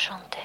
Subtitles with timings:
[0.00, 0.40] chanter.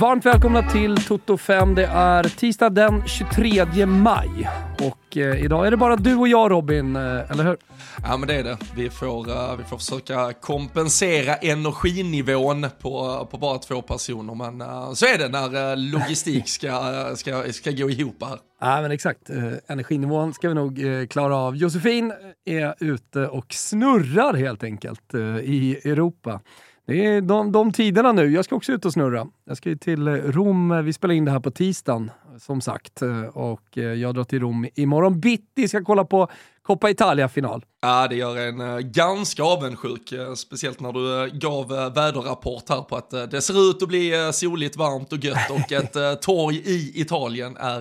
[0.00, 1.74] Varmt välkomna till Toto 5.
[1.74, 6.50] Det är tisdag den 23 maj och eh, idag är det bara du och jag
[6.50, 7.56] Robin, eh, eller hur?
[8.02, 8.58] Ja men det är det.
[8.76, 14.34] Vi får, uh, vi får försöka kompensera energinivån på, på bara två personer.
[14.34, 18.38] Men uh, så är det när uh, logistik ska, ska, ska gå ihop här.
[18.60, 19.30] Ja men exakt.
[19.66, 21.56] Energinivån ska vi nog klara av.
[21.56, 22.12] Josefin
[22.44, 26.40] är ute och snurrar helt enkelt i Europa.
[26.86, 28.32] Det är de, de tiderna nu.
[28.32, 29.26] Jag ska också ut och snurra.
[29.44, 30.84] Jag ska ju till Rom.
[30.84, 33.02] Vi spelar in det här på tisdagen, som sagt.
[33.32, 35.68] Och jag drar till Rom imorgon bitti.
[35.68, 36.28] Ska kolla på
[36.62, 37.64] Coppa Italia-final.
[37.82, 43.10] Ja, det gör en uh, ganska avundsjuk, speciellt när du gav väderrapport här på att
[43.10, 47.80] det ser ut att bli soligt, varmt och gött och ett torg i Italien är,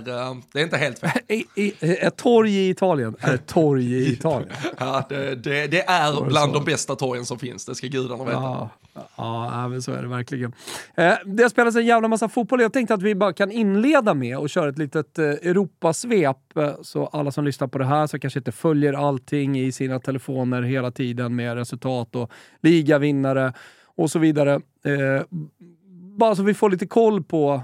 [0.52, 1.12] det är inte helt fel.
[1.82, 4.50] Ett torg i Italien är ett torg i Italien.
[4.78, 8.38] ja, det, det, det är bland de bästa torgen som finns, det ska gudarna veta.
[8.38, 8.70] Ja,
[9.18, 10.54] ja men så är det verkligen.
[10.96, 12.62] Eh, det har spelats en jävla massa fotboll.
[12.62, 16.74] Jag tänkte att vi bara kan inleda med och köra ett litet eh, Europasvep eh,
[16.82, 20.62] så alla som lyssnar på det här så kanske inte följer allting i sina telefoner
[20.62, 23.54] hela tiden med resultat och ligavinnare
[23.86, 24.54] och så vidare.
[24.86, 25.24] Eh,
[26.18, 27.62] bara så vi får lite koll på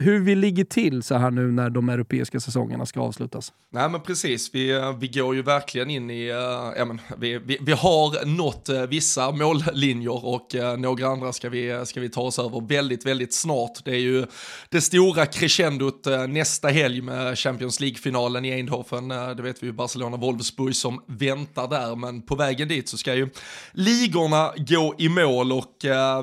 [0.00, 3.52] hur vi ligger till så här nu när de europeiska säsongerna ska avslutas.
[3.72, 6.28] Nej men precis, vi, eh, vi går ju verkligen in i,
[6.76, 11.48] äh, men, vi, vi, vi har nått äh, vissa mållinjer och äh, några andra ska
[11.48, 13.84] vi, ska vi ta oss över väldigt, väldigt snart.
[13.84, 14.26] Det är ju
[14.68, 19.08] det stora crescendot nästa helg med Champions League-finalen i Eindhoven.
[19.08, 23.28] det vet vi ju Barcelona-Wolfsburg som väntar där, men på vägen dit så ska ju
[23.72, 25.74] ligorna gå i mål och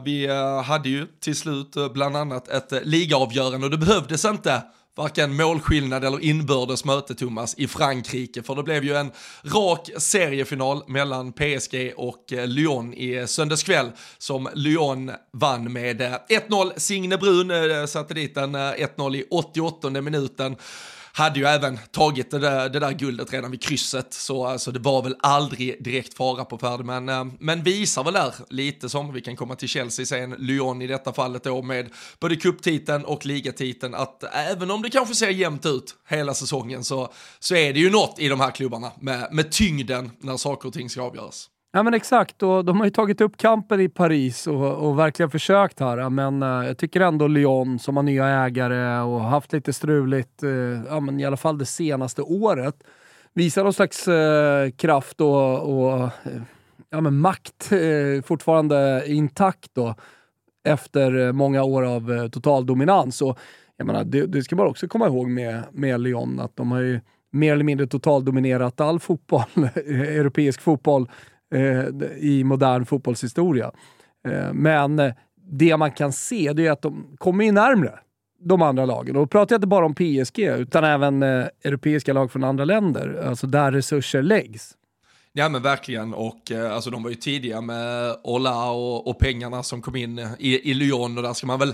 [0.05, 0.27] vi
[0.65, 4.61] hade ju till slut bland annat ett ligaavgörande och det behövdes inte
[4.95, 9.11] varken målskillnad eller inbördes möte Thomas i Frankrike för det blev ju en
[9.43, 16.71] rak seriefinal mellan PSG och eh, Lyon i söndagskväll som Lyon vann med eh, 1-0.
[16.77, 20.55] Signe Brun eh, satte dit en 1-0 i 88 minuten
[21.17, 24.79] hade ju även tagit det där, det där guldet redan vid krysset, så alltså, det
[24.79, 29.13] var väl aldrig direkt fara på färd, men, eh, men visar väl där lite som,
[29.13, 31.89] vi kan komma till Chelsea sen, Lyon i detta fallet då med
[32.19, 37.13] både kupptiteln och ligatiteln, att även om det kanske ser jämnt ut hela säsongen så,
[37.39, 40.73] så är det ju något i de här klubbarna med, med tyngden när saker och
[40.73, 41.49] ting ska avgöras.
[41.75, 45.29] Ja men exakt, och de har ju tagit upp kampen i Paris och, och verkligen
[45.29, 46.09] försökt här.
[46.09, 50.83] Men uh, jag tycker ändå Lyon som har nya ägare och haft lite struligt, uh,
[50.89, 52.75] ja, men i alla fall det senaste året,
[53.33, 56.09] visar någon slags uh, kraft och, och
[56.89, 57.69] ja, men makt
[58.25, 59.95] fortfarande intakt då,
[60.67, 63.21] efter många år av total dominans.
[63.21, 63.39] Och,
[63.77, 66.79] jag menar, det, det ska man också komma ihåg med, med Lyon, att de har
[66.79, 66.99] ju
[67.31, 69.43] mer eller mindre totaldominerat all fotboll,
[69.75, 71.09] europeisk fotboll
[71.55, 71.85] Eh,
[72.17, 73.71] i modern fotbollshistoria.
[74.27, 75.13] Eh, men eh,
[75.51, 77.99] det man kan se det är att de kommer ju närmre
[78.39, 79.15] de andra lagen.
[79.15, 82.65] Och då pratar jag inte bara om PSG, utan även eh, europeiska lag från andra
[82.65, 84.75] länder, alltså där resurser läggs.
[85.33, 89.63] Ja men verkligen och eh, alltså de var ju tidiga med Ola och, och pengarna
[89.63, 91.73] som kom in eh, i, i Lyon och där ska man väl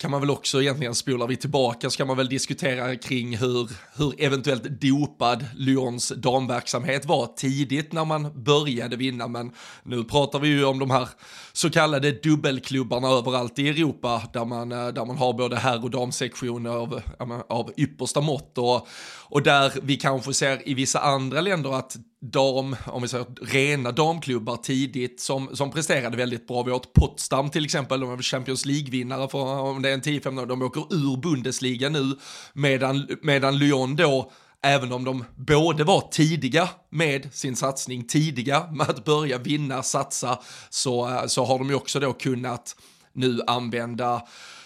[0.00, 3.70] kan man väl också egentligen, spolar vi tillbaka, så kan man väl diskutera kring hur,
[3.96, 9.52] hur eventuellt dopad Lyons damverksamhet var tidigt när man började vinna, men
[9.82, 11.08] nu pratar vi ju om de här
[11.52, 15.90] så kallade dubbelklubbarna överallt i Europa, där man, eh, där man har både herr och
[15.90, 17.02] damsektioner av,
[17.48, 18.58] av yppersta mått.
[18.58, 18.88] Och,
[19.22, 23.92] och där vi kanske ser i vissa andra länder att dam, om vi säger rena
[23.92, 26.62] damklubbar tidigt som, som presterade väldigt bra.
[26.62, 30.02] Vi har ett Potsdam till exempel, de är Champions League-vinnare för om det är en
[30.02, 32.16] 10-15 år, de åker ur Bundesliga nu,
[32.52, 34.32] medan, medan Lyon då
[34.62, 40.38] även om de både var tidiga med sin satsning, tidiga med att börja vinna, satsa,
[40.70, 42.76] så, eh, så har de ju också då kunnat
[43.12, 44.22] nu använda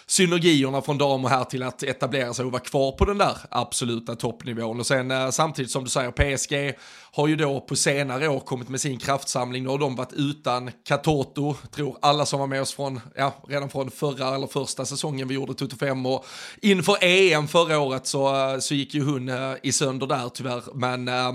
[0.07, 4.15] synergierna från damer här till att etablera sig och vara kvar på den där absoluta
[4.15, 4.79] toppnivån.
[4.79, 6.77] Och sen eh, samtidigt som du säger, PSG
[7.15, 9.63] har ju då på senare år kommit med sin kraftsamling.
[9.63, 13.69] Nu har de varit utan Katoto, tror alla som var med oss från, ja, redan
[13.69, 16.25] från förra eller första säsongen vi gjorde Toto 5 och
[16.61, 20.63] inför EM förra året så, eh, så gick ju hon eh, i sönder där tyvärr.
[20.73, 21.31] Men eh,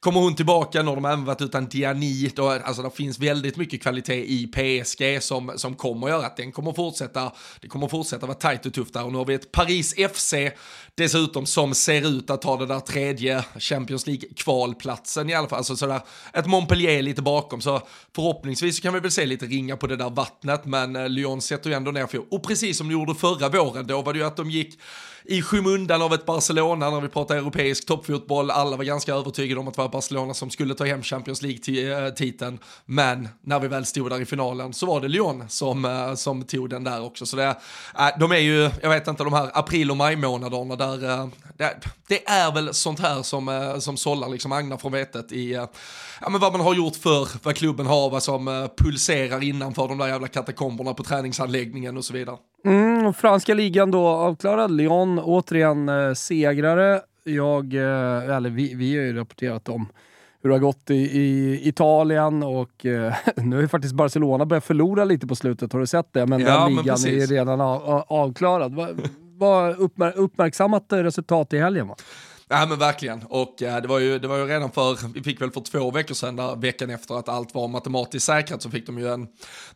[0.00, 3.56] Kommer hon tillbaka, nu har de även varit utan Diani, då, alltså det finns väldigt
[3.56, 8.26] mycket kvalitet i PSG som, som kommer göra att den kommer fortsätta, det kommer fortsätta
[8.26, 10.34] vara tajt och tufft där och nu har vi ett Paris FC
[10.98, 15.76] dessutom som ser ut att ta det där tredje Champions League-kvalplatsen i alla fall, alltså
[15.76, 16.00] sådär
[16.32, 17.82] ett Montpellier lite bakom, så
[18.14, 21.70] förhoppningsvis kan vi väl se lite ringa på det där vattnet, men eh, Lyon sätter
[21.70, 24.24] ju ändå ner för och precis som de gjorde förra våren, då var det ju
[24.24, 24.78] att de gick
[25.30, 28.50] i skymundan av ett Barcelona när vi pratar europeisk toppfotboll.
[28.50, 32.58] Alla var ganska övertygade om att det var Barcelona som skulle ta hem Champions League-titeln.
[32.84, 36.44] Men när vi väl stod där i finalen så var det Lyon som, eh, som
[36.44, 37.26] tog den där också.
[37.26, 37.44] Så det,
[37.98, 41.28] eh, de är ju, jag vet inte, de här april och maj månaderna där, eh,
[41.58, 45.52] det, det, är väl sånt här som, som sållar liksom agnar från vetet i
[46.20, 49.98] ja, men vad man har gjort för vad klubben har, vad som pulserar innanför de
[49.98, 52.36] där jävla katakomberna på träningsanläggningen och så vidare.
[52.64, 54.70] Mm, franska ligan då avklarad.
[54.70, 57.00] Lyon återigen eh, segrare.
[57.24, 59.86] Jag, eh, eller vi, vi har ju rapporterat om
[60.42, 64.64] hur det har gått i, i Italien och eh, nu har ju faktiskt Barcelona börjat
[64.64, 66.26] förlora lite på slutet, har du sett det?
[66.26, 68.74] Men ja, den ligan är redan av, avklarad.
[68.74, 69.08] Vad
[69.38, 71.96] va, uppmär, uppmärksammat resultat i helgen va?
[72.50, 75.40] Ja men verkligen, och äh, det, var ju, det var ju redan för, vi fick
[75.40, 78.86] väl för två veckor sedan, där, veckan efter att allt var matematiskt säkrat, så fick
[78.86, 79.24] de ju en,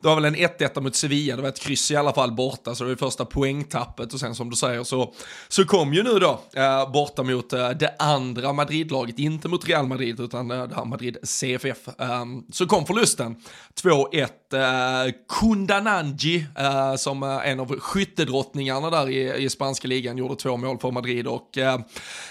[0.00, 2.74] det var väl en 1-1 mot Sevilla, det var ett kryss i alla fall borta,
[2.74, 5.14] så det var ju första poängtappet och sen som du säger så,
[5.48, 9.86] så kom ju nu då äh, borta mot äh, det andra Madridlaget inte mot Real
[9.86, 13.36] Madrid utan äh, det här Madrid CFF, ehm, så kom förlusten,
[13.82, 20.56] 2-1, äh, Kundananji äh, som en av skyttedrottningarna där i, i spanska ligan gjorde två
[20.56, 21.48] mål för Madrid och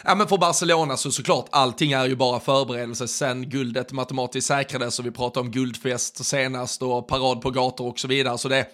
[0.04, 5.00] ja men för Barcelona så såklart, allting är ju bara förberedelse sen guldet matematiskt säkrades
[5.00, 8.38] och vi pratade om guldfest senast och parad på gator och så vidare.
[8.38, 8.68] Så det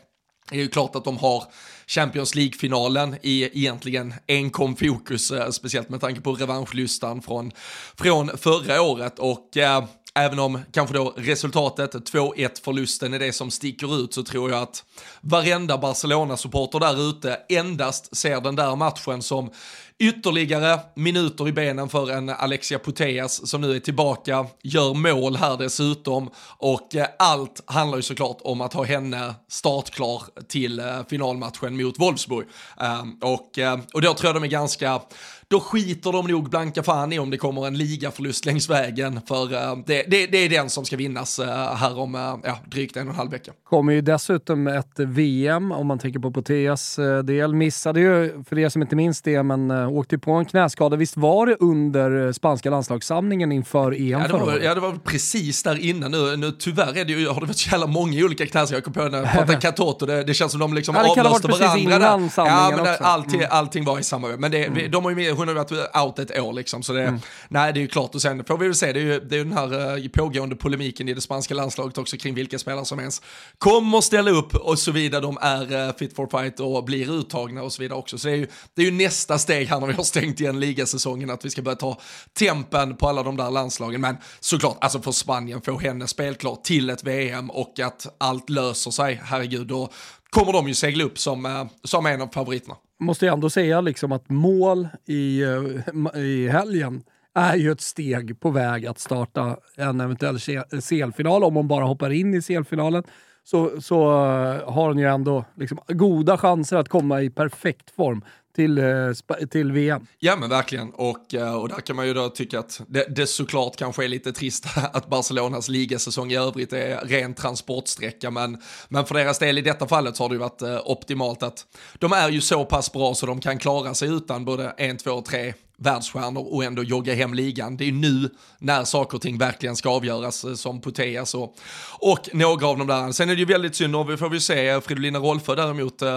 [0.51, 1.43] är ju klart att de har
[1.87, 7.51] Champions League-finalen i egentligen enkom fokus, eh, speciellt med tanke på revanschlustan från,
[7.95, 9.19] från förra året.
[9.19, 9.83] Och eh,
[10.15, 14.61] även om kanske då resultatet, 2-1 förlusten är det som sticker ut så tror jag
[14.61, 14.83] att
[15.21, 19.51] varenda Barcelona-supporter där ute endast ser den där matchen som
[19.99, 25.57] Ytterligare minuter i benen för en Alexia Putellas som nu är tillbaka, gör mål här
[25.57, 31.77] dessutom och eh, allt handlar ju såklart om att ha henne startklar till eh, finalmatchen
[31.77, 32.47] mot Wolfsburg.
[32.79, 35.01] Ehm, och, eh, och då tror jag de är ganska
[35.49, 39.21] då skiter de nog blanka fan i om det kommer en ligaförlust längs vägen.
[39.27, 41.45] För uh, det, det, det, är den som ska vinnas uh,
[41.75, 43.51] här om uh, ja, drygt en och en halv vecka.
[43.69, 47.53] kommer ju dessutom ett VM om man tänker på Poteas del.
[47.53, 50.95] Missade ju, för er som inte minns det, men åkte på en knäskada.
[50.95, 55.63] Visst var det under spanska landslagssamlingen inför EM ja, det var, Ja, det var precis
[55.63, 56.11] där innan.
[56.11, 58.75] Nu, nu tyvärr är det ju, har det varit så jävla många olika knäskador.
[58.75, 61.99] Jag kom på när jag Katoto, det, det känns som de liksom ja, avlöste varandra.
[61.99, 62.29] Där.
[62.35, 63.51] Ja, men där, allting, mm.
[63.51, 64.27] allting var i samma.
[64.27, 64.91] Men det, mm.
[64.91, 66.83] de har ju med, hon har varit out ett år liksom.
[66.83, 67.19] Så det, mm.
[67.49, 68.15] nej, det är ju klart.
[68.15, 70.07] Och sen får vi väl se, det är ju, det är ju den här uh,
[70.07, 73.21] pågående polemiken i det spanska landslaget också kring vilka spelare som ens
[73.57, 77.63] kommer ställa upp och så vidare de är uh, fit for fight och blir uttagna
[77.63, 78.17] och så vidare också.
[78.17, 80.59] Så det är ju, det är ju nästa steg här när vi har stängt igen
[80.59, 81.99] ligasäsongen, att vi ska börja ta
[82.33, 84.01] tempen på alla de där landslagen.
[84.01, 88.91] Men såklart, alltså för Spanien, få henne spelklar till ett VM och att allt löser
[88.91, 89.89] sig, herregud, då
[90.29, 93.81] kommer de ju segla upp som, uh, som en av favoriterna måste jag ändå säga
[93.81, 97.03] liksom att mål i, eh, i helgen
[97.35, 100.39] är ju ett steg på väg att starta en eventuell
[100.81, 101.43] CL-final.
[101.43, 103.03] Om hon bara hoppar in i CL-finalen
[103.43, 108.21] så, så eh, har hon ju ändå liksom goda chanser att komma i perfekt form
[108.57, 110.07] till, eh, till VM.
[110.19, 113.27] Ja men verkligen, och, eh, och där kan man ju då tycka att det, det
[113.27, 119.05] såklart kanske är lite trist att Barcelonas ligasäsong i övrigt är ren transportsträcka, men, men
[119.05, 121.65] för deras del i detta fallet så har det ju varit eh, optimalt att
[121.99, 125.21] de är ju så pass bra så de kan klara sig utan både en, två,
[125.21, 127.77] tre världsstjärnor och ändå jogga hem ligan.
[127.77, 128.29] Det är nu
[128.59, 131.55] när saker och ting verkligen ska avgöras eh, som Puteas och,
[131.99, 133.11] och några av de där.
[133.11, 136.09] Sen är det ju väldigt synd, och vi får vi se, Fridolina Rolfö däremot eh,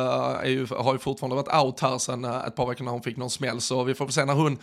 [0.45, 3.17] ju, har ju fortfarande varit out här sen eh, ett par veckor när hon fick
[3.17, 4.59] någon smäll, så vi får se när hon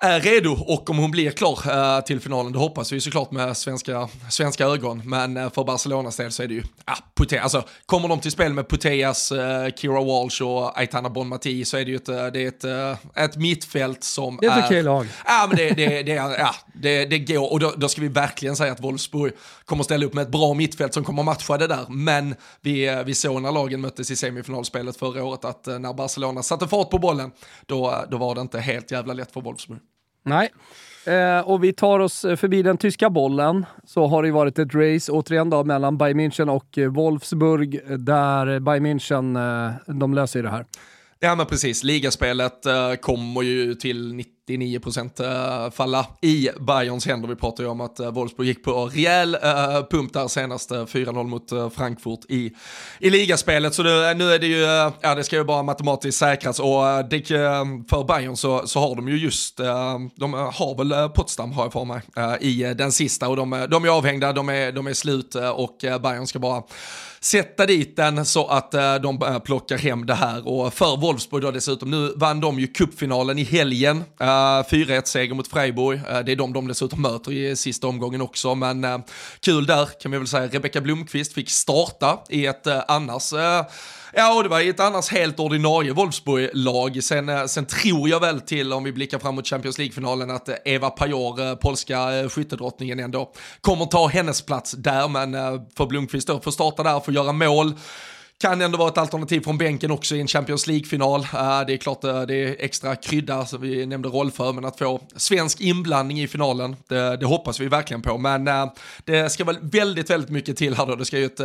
[0.00, 1.58] är redo och om hon blir klar
[1.96, 5.02] äh, till finalen, det hoppas vi såklart med svenska, svenska ögon.
[5.04, 8.30] Men äh, för Barcelonas del så är det ju, ja, Putea, alltså kommer de till
[8.30, 12.42] spel med Puteas, äh, Kira Walsh och Aitana Bonmati så är det ju ett, det
[12.42, 14.40] är ett, ett mittfält som är...
[14.40, 15.06] Det är ett okej lag.
[15.26, 18.56] Ja, men det, det, det, ja, det, det går och då, då, ska vi verkligen
[18.56, 19.32] säga att Wolfsburg
[19.64, 21.84] kommer ställa upp med ett bra mittfält som kommer matcha det där.
[21.88, 26.68] Men vi, vi såg när lagen möttes i semifinalspelet förra året att när Barcelona satte
[26.68, 27.30] fart på bollen,
[27.66, 29.78] då, då var det inte helt jävla lätt för Wolfsburg.
[30.22, 30.52] Nej.
[31.06, 33.66] Eh, och vi tar oss eh, förbi den tyska bollen.
[33.84, 37.90] Så har det varit ett race återigen då mellan Bayern München och eh, Wolfsburg eh,
[37.90, 40.64] där Bayern München, eh, de löser ju det här.
[41.20, 47.28] Ja men precis, ligaspelet eh, kommer ju till 90 99% eh, falla i Bayerns händer.
[47.28, 51.24] Vi pratade ju om att eh, Wolfsburg gick på rejäl eh, pump där senast, 4-0
[51.24, 52.52] mot Frankfurt i,
[52.98, 53.74] i ligaspelet.
[53.74, 57.28] Så det, nu är det ju, ja det ska ju bara matematiskt säkras och det,
[57.90, 61.84] för Bayern så, så har de ju just, de har väl Potsdam har jag för
[61.84, 62.02] mig,
[62.40, 66.26] i den sista och de, de är avhängda, de är, de är slut och Bayern
[66.26, 66.62] ska bara
[67.20, 68.70] sätta dit den så att
[69.02, 70.48] de plockar hem det här.
[70.48, 74.04] Och för Wolfsburg då dessutom, nu vann de ju cupfinalen i helgen.
[74.62, 76.00] 4-1-seger mot Freiburg.
[76.08, 78.54] Eh, det är de de dessutom möter i sista omgången också.
[78.54, 78.98] Men eh,
[79.40, 80.46] kul där kan vi väl säga.
[80.46, 83.32] Rebecka Blomqvist fick starta i ett eh, annars
[84.12, 87.04] Ja, och det var ett annars helt ordinarie Wolfsburg-lag.
[87.04, 90.90] Sen, sen tror jag väl till, om vi blickar fram mot Champions League-finalen, att Eva
[90.90, 95.08] Pajor, polska skyttedrottningen, ändå kommer ta hennes plats där.
[95.08, 95.32] Men
[95.76, 97.74] för Blomqvist då, få starta där, få göra mål
[98.40, 101.20] kan ändå vara ett alternativ från bänken också i en Champions League-final.
[101.20, 104.64] Eh, det är klart eh, det är extra krydda, som vi nämnde roll för, men
[104.64, 108.18] att få svensk inblandning i finalen, det, det hoppas vi verkligen på.
[108.18, 108.66] Men eh,
[109.04, 110.94] det ska väl väldigt, väldigt mycket till här då.
[110.94, 111.40] Det ska ju ett,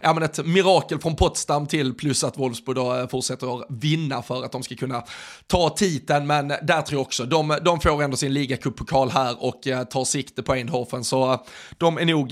[0.00, 4.44] ja, men ett mirakel från Potsdam till, plus att Wolfsburg då fortsätter att vinna för
[4.44, 5.04] att de ska kunna
[5.46, 6.26] ta titeln.
[6.26, 9.60] Men där tror jag också, de, de får ändå sin ligacuppokal här och
[9.90, 11.44] tar sikte på Eindhoven, så
[11.78, 12.28] de är nog,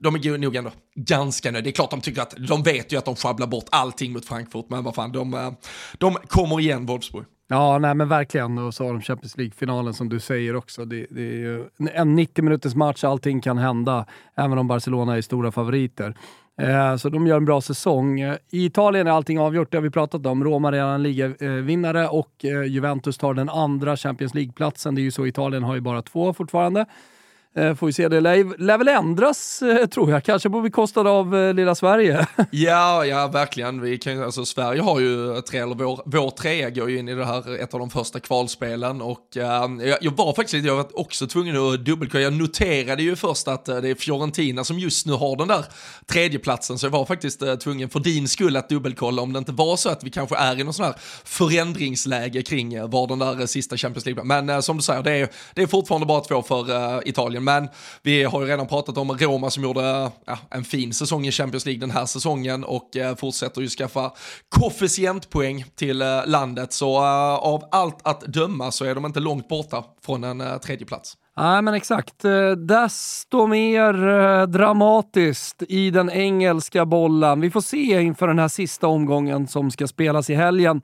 [0.00, 1.64] de är nog ändå ganska nöjda.
[1.64, 4.24] Det är klart de tycker att, de vet ju att de sjabblar bort allting mot
[4.24, 5.50] Frankfurt, men vad fan, de, eh,
[5.98, 7.24] de kommer igen Wolfsburg.
[7.48, 8.58] Ja, nej men verkligen.
[8.58, 10.84] Och så har de Champions League-finalen som du säger också.
[10.84, 14.06] Det, det är ju en 90 minuters match, allting kan hända,
[14.36, 16.16] även om Barcelona är stora favoriter.
[16.60, 18.20] Eh, så de gör en bra säsong.
[18.20, 20.44] Eh, I Italien är allting avgjort, det har vi pratat om.
[20.44, 24.94] Roma är redan ligavinnare och eh, Juventus tar den andra Champions League-platsen.
[24.94, 26.86] Det är ju så, Italien har ju bara två fortfarande.
[27.54, 31.06] Eh, får vi se, det lär, lär väl ändras eh, tror jag, kanske på bekostnad
[31.06, 32.26] av eh, lilla Sverige.
[32.50, 33.80] ja, ja verkligen.
[33.80, 37.08] Vi kan, alltså, Sverige har ju eh, tre, eller vår, vår trea går ju in
[37.08, 39.42] i det här, eh, ett av de första kvalspelen och uh,
[39.86, 43.68] jag, jag, var faktiskt, jag var också tvungen att dubbelkolla, jag noterade ju först att
[43.68, 45.64] eh, det är Fiorentina som just nu har den där
[46.06, 49.52] tredjeplatsen, så jag var faktiskt uh, tvungen för din skull att dubbelkolla om det inte
[49.52, 50.94] var så att vi kanske är i någon sån här
[51.24, 55.62] förändringsläge kring var den där sista Champions League, men som du säger, det är, det
[55.62, 57.68] är fortfarande bara två för Italien men
[58.02, 61.66] vi har ju redan pratat om Roma som gjorde ja, en fin säsong i Champions
[61.66, 64.12] League den här säsongen och eh, fortsätter ju skaffa
[64.48, 66.72] koefficientpoäng till eh, landet.
[66.72, 70.58] Så eh, av allt att döma så är de inte långt borta från en eh,
[70.58, 71.16] tredje plats.
[71.36, 72.24] Nej, men exakt.
[72.24, 77.40] Eh, Desto mer eh, dramatiskt i den engelska bollen.
[77.40, 80.82] Vi får se inför den här sista omgången som ska spelas i helgen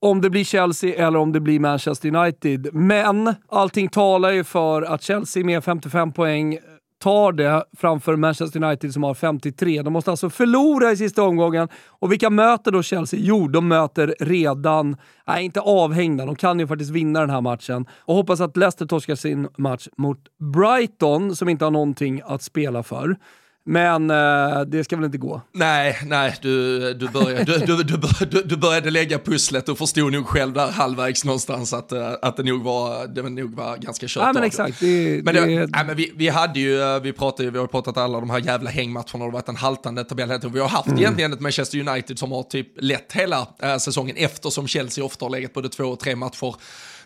[0.00, 2.74] om det blir Chelsea eller om det blir Manchester United.
[2.74, 6.58] Men allting talar ju för att Chelsea med 55 poäng
[7.04, 9.82] tar det framför Manchester United som har 53.
[9.82, 11.68] De måste alltså förlora i sista omgången.
[11.86, 13.20] Och vilka möter då Chelsea?
[13.22, 17.86] Jo, de möter redan, nej inte avhängda, de kan ju faktiskt vinna den här matchen.
[17.98, 20.18] Och hoppas att Leicester torskar sin match mot
[20.54, 23.16] Brighton som inte har någonting att spela för.
[23.66, 25.40] Men eh, det ska väl inte gå?
[25.52, 30.26] Nej, nej, du, du, började, du, du, du, du, började lägga pusslet och förstod nog
[30.26, 34.22] själv där halvvägs någonstans att, eh, att det, nog var, det nog var ganska kört.
[34.22, 34.80] Ja, men exakt.
[34.80, 35.66] Det, men, det, det...
[35.66, 38.38] Nej, men vi, vi hade ju, eh, vi, pratade, vi har pratat alla de här
[38.38, 40.40] jävla hängmatcherna, det har varit en haltande tabell.
[40.52, 40.98] Vi har haft mm.
[40.98, 45.30] egentligen ett Manchester United som har typ lett hela äh, säsongen eftersom Chelsea ofta har
[45.30, 46.54] legat både två och tre matcher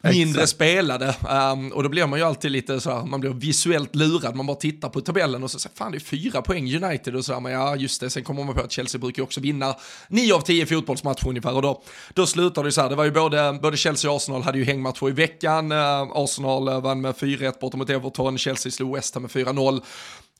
[0.02, 0.48] mindre Exakt.
[0.48, 1.14] spelade.
[1.52, 4.46] Um, och då blir man ju alltid lite så här, man blir visuellt lurad, man
[4.46, 7.16] bara tittar på tabellen och så säger fan det är fyra poäng United.
[7.16, 9.24] Och så här, men ja just det, sen kommer man på att Chelsea brukar ju
[9.24, 9.76] också vinna
[10.08, 11.54] nio av tio fotbollsmatcher ungefär.
[11.54, 11.82] Och då,
[12.14, 14.64] då slutar det så här, det var ju både, både Chelsea och Arsenal hade ju
[14.64, 15.78] hängmatcher i veckan, uh,
[16.14, 19.82] Arsenal vann med 4-1 borta mot Everton, Chelsea slog West Ham med 4-0.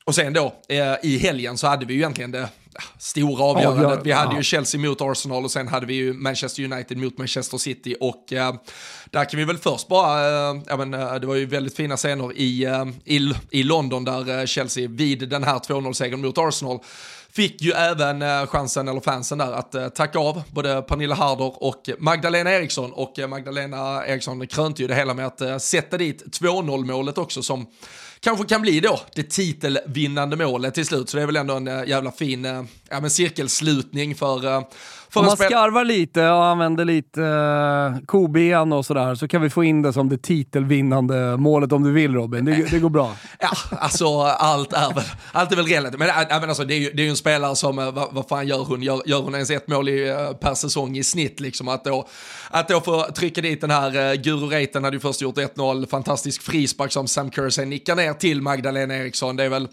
[0.09, 2.49] Och sen då, eh, i helgen så hade vi ju egentligen det
[2.97, 3.99] stora avgörandet.
[4.03, 7.57] Vi hade ju Chelsea mot Arsenal och sen hade vi ju Manchester United mot Manchester
[7.57, 8.53] City och eh,
[9.05, 11.97] där kan vi väl först bara, eh, ja, men, eh, det var ju väldigt fina
[11.97, 16.79] scener i, eh, i, i London där eh, Chelsea vid den här 2-0-segern mot Arsenal
[17.31, 22.51] fick ju även chansen, eller fansen där, att tacka av både Pernilla Harder och Magdalena
[22.51, 22.93] Eriksson.
[22.93, 27.67] Och Magdalena Eriksson krönte ju det hela med att sätta dit 2-0 målet också som
[28.21, 31.09] kanske kan bli då det titelvinnande målet till slut.
[31.09, 34.61] Så det är väl ändå en eh, jävla fin eh, ja, men cirkelslutning för eh,
[35.13, 39.63] om man skarvar lite och använder lite uh, koben och sådär så kan vi få
[39.63, 42.45] in det som det titelvinnande målet om du vill Robin.
[42.45, 43.15] Det, det går bra.
[43.39, 45.99] ja, alltså allt är väl, allt är väl relativt.
[45.99, 48.07] Men, äh, men alltså, det, är ju, det är ju en spelare som, uh, vad,
[48.11, 48.83] vad fan gör hon?
[48.83, 51.39] Gör, gör hon ens ett mål i, uh, per säsong i snitt?
[51.39, 52.07] Liksom, att, då,
[52.49, 55.89] att då få trycka dit den här uh, Guru Reiten hade ju först gjort 1-0,
[55.89, 59.35] fantastisk frispark som Sam Kerr sen nickar ner till Magdalena Eriksson.
[59.35, 59.67] Det är väl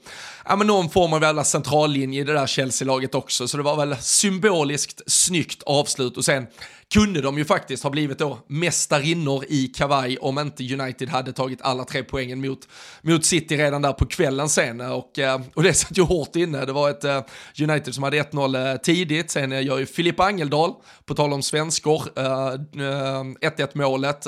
[0.48, 3.76] ja, men någon form av jävla centrallinje i det där Chelsea-laget också, så det var
[3.76, 6.46] väl symboliskt snyggt avslut och sen
[6.94, 11.62] kunde de ju faktiskt ha blivit då mästarinnor i kavaj om inte United hade tagit
[11.62, 12.68] alla tre poängen mot,
[13.02, 14.80] mot City redan där på kvällen sen.
[14.80, 16.64] Och, eh, och det satt ju hårt inne.
[16.64, 17.20] Det var ett eh,
[17.62, 20.72] United som hade 1-0 tidigt, sen gör ju Filippa Angeldal,
[21.04, 24.26] på tal om svenskor, 1-1 målet.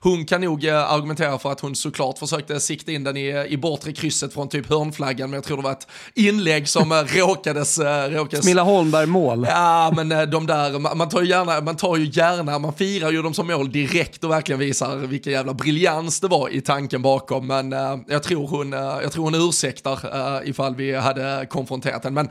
[0.00, 3.92] Hon kan nog argumentera för att hon såklart försökte sikta in den i, i bortre
[3.92, 7.78] krysset från typ hörnflaggan, men jag tror det var ett inlägg som råkades...
[8.08, 8.44] råkades...
[8.44, 9.46] Smilla Holmberg-mål.
[9.50, 13.22] Ja, men de där, man tar ju gärna, man tar ju gärna, man firar ju
[13.22, 17.46] dem som mål direkt och verkligen visar vilken jävla briljans det var i tanken bakom.
[17.46, 22.04] Men eh, jag, tror hon, eh, jag tror hon ursäktar eh, ifall vi hade konfronterat
[22.04, 22.14] henne.
[22.14, 22.30] Men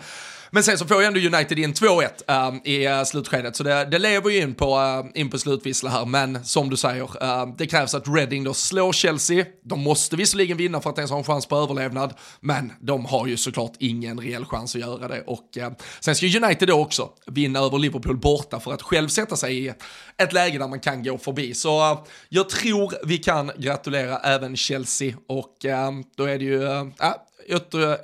[0.51, 3.63] men sen så får ju ändå United in 2-1 uh, ehm, i uh, slutskedet, så
[3.63, 6.05] det, det lever ju in på, uh, in på slutvissla här.
[6.05, 9.45] Men som du säger, uh, det krävs att Reading då slår Chelsea.
[9.63, 13.27] De måste visserligen vinna för att ens ha en chans på överlevnad, men de har
[13.27, 15.21] ju såklart ingen reell chans att göra det.
[15.21, 15.57] Och
[15.99, 19.73] sen ska United då också vinna över Liverpool borta för att själv sätta sig i
[20.17, 21.53] ett läge där man kan gå förbi.
[21.53, 25.55] Så eh, jag tror vi kan gratulera även Chelsea och
[26.17, 26.85] då är det ju, eh,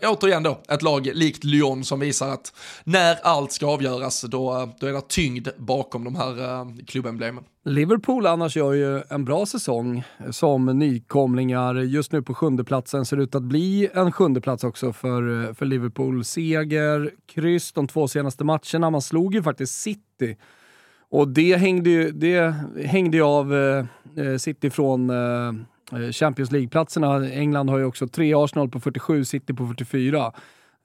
[0.03, 4.87] återigen då, ett lag likt Lyon som visar att när allt ska avgöras, då, då
[4.87, 7.43] är det tyngd bakom de här uh, klubbemblemen.
[7.67, 11.75] Liverpool annars gör ju en bra säsong eh, som nykomlingar.
[11.75, 15.65] Just nu på sjundeplatsen ser det ut att bli en sjundeplats också för, eh, för
[15.65, 16.25] Liverpool.
[16.25, 18.89] Seger, kryss de två senaste matcherna.
[18.89, 20.37] Man slog ju faktiskt City.
[21.09, 25.53] Och det hängde ju, det hängde ju av eh, City från Eh,
[25.91, 27.29] Eh, Champions League-platserna.
[27.29, 30.31] England har ju också tre Arsenal på 47, City på 44.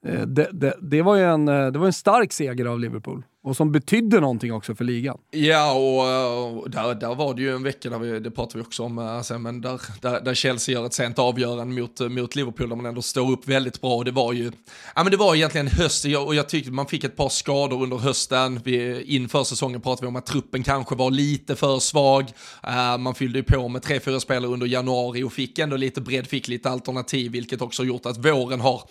[0.05, 3.23] Eh, det, det, det, var ju en, eh, det var en stark seger av Liverpool
[3.43, 5.17] och som betydde någonting också för ligan.
[5.31, 8.83] Ja, och, där, där var det ju en vecka, där vi, det pratade vi också
[8.83, 12.35] om, eh, alltså, men där, där, där, Chelsea gör ett sent avgörande mot, eh, mot
[12.35, 13.95] Liverpool, där man ändå står upp väldigt bra.
[13.95, 14.51] Och det var ju,
[14.95, 17.97] ja men det var egentligen höst, och jag tyckte man fick ett par skador under
[17.97, 18.61] hösten.
[18.63, 22.23] Vi, inför säsongen pratade vi om att truppen kanske var lite för svag.
[22.67, 26.01] Uh, man fyllde ju på med tre, fyra spelare under januari och fick ändå lite
[26.01, 28.81] bredd, fick lite alternativ, vilket också gjort att våren har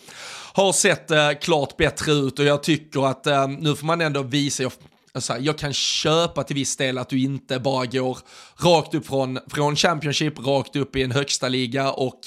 [0.52, 4.22] har sett uh, klart bättre ut och jag tycker att uh, nu får man ändå
[4.22, 4.72] visa, jag,
[5.12, 8.18] alltså, jag kan köpa till viss del att du inte bara går
[8.56, 12.20] rakt upp från, från Championship, rakt upp i en högsta liga och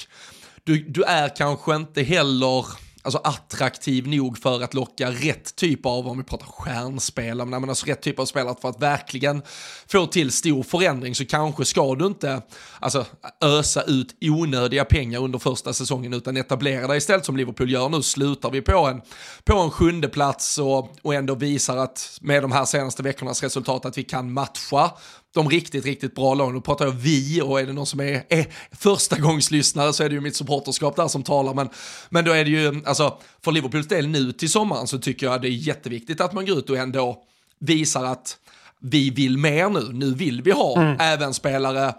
[0.63, 2.65] du, du är kanske inte heller
[3.03, 7.86] alltså attraktiv nog för att locka rätt typ av, om vi pratar stjärnspelare, men alltså
[7.86, 9.41] rätt typ av spelare för att verkligen
[9.88, 12.41] få till stor förändring så kanske ska du inte
[12.79, 13.05] alltså,
[13.41, 18.01] ösa ut onödiga pengar under första säsongen utan etablera dig istället som Liverpool gör nu.
[18.01, 19.01] Slutar vi på en,
[19.43, 23.86] på en sjunde plats och, och ändå visar att med de här senaste veckornas resultat
[23.86, 24.91] att vi kan matcha
[25.34, 26.56] de riktigt, riktigt bra lagen.
[26.56, 30.10] Nu pratar jag vi och är det någon som är, är första gångslyssnare så är
[30.10, 31.54] det ju mitt supporterskap där som talar.
[31.54, 31.69] Men,
[32.10, 35.41] men då är det ju, alltså för Liverpools del nu till sommaren så tycker jag
[35.41, 37.17] det är jätteviktigt att man går ut och ändå
[37.60, 38.38] visar att
[38.80, 39.93] vi vill mer nu.
[39.93, 40.98] Nu vill vi ha mm.
[41.00, 41.93] även spelare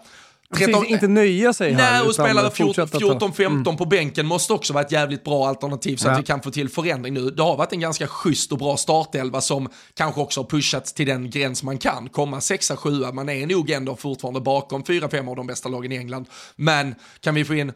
[0.57, 1.93] 13, inte nöja sig här.
[1.93, 3.77] Nej, och spelare 14-15 mm.
[3.77, 6.13] på bänken måste också vara ett jävligt bra alternativ så ja.
[6.13, 7.31] att vi kan få till förändring nu.
[7.31, 11.07] Det har varit en ganska schysst och bra startelva som kanske också har pushats till
[11.07, 12.09] den gräns man kan.
[12.09, 16.27] Komma 6-7, man är nog ändå fortfarande bakom 4-5 av de bästa lagen i England.
[16.57, 17.73] Men kan vi få in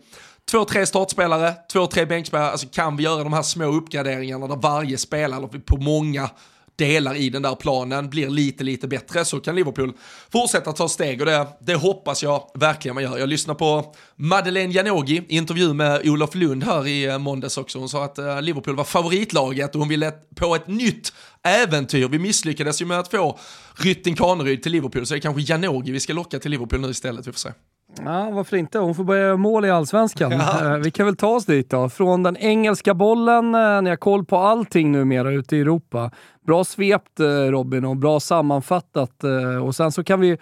[0.50, 4.56] två, tre startspelare, två, tre bänkspelare, alltså kan vi göra de här små uppgraderingarna där
[4.56, 6.30] varje spelare på många
[6.78, 9.92] delar i den där planen blir lite, lite bättre så kan Liverpool
[10.32, 13.18] fortsätta ta steg och det, det hoppas jag verkligen man gör.
[13.18, 17.78] Jag lyssnar på Madeleine Janogy, intervju med Olof Lund här i eh, måndags också.
[17.78, 21.12] Hon sa att eh, Liverpool var favoritlaget och hon ville på ett nytt
[21.42, 22.08] äventyr.
[22.08, 23.38] Vi misslyckades ju med att få
[23.74, 26.90] Rytting Kaneryd till Liverpool så det är kanske Janogy vi ska locka till Liverpool nu
[26.90, 27.52] istället, vi får se.
[27.96, 28.78] Ja, varför inte?
[28.78, 30.32] Hon får börja göra mål i allsvenskan.
[30.32, 30.58] Ja.
[30.74, 31.88] Eh, vi kan väl ta oss dit då.
[31.88, 36.10] Från den engelska bollen, ni har koll på allting numera ute i Europa.
[36.46, 39.24] Bra svept eh, Robin och bra sammanfattat.
[39.24, 40.38] Eh, och sen så kan vi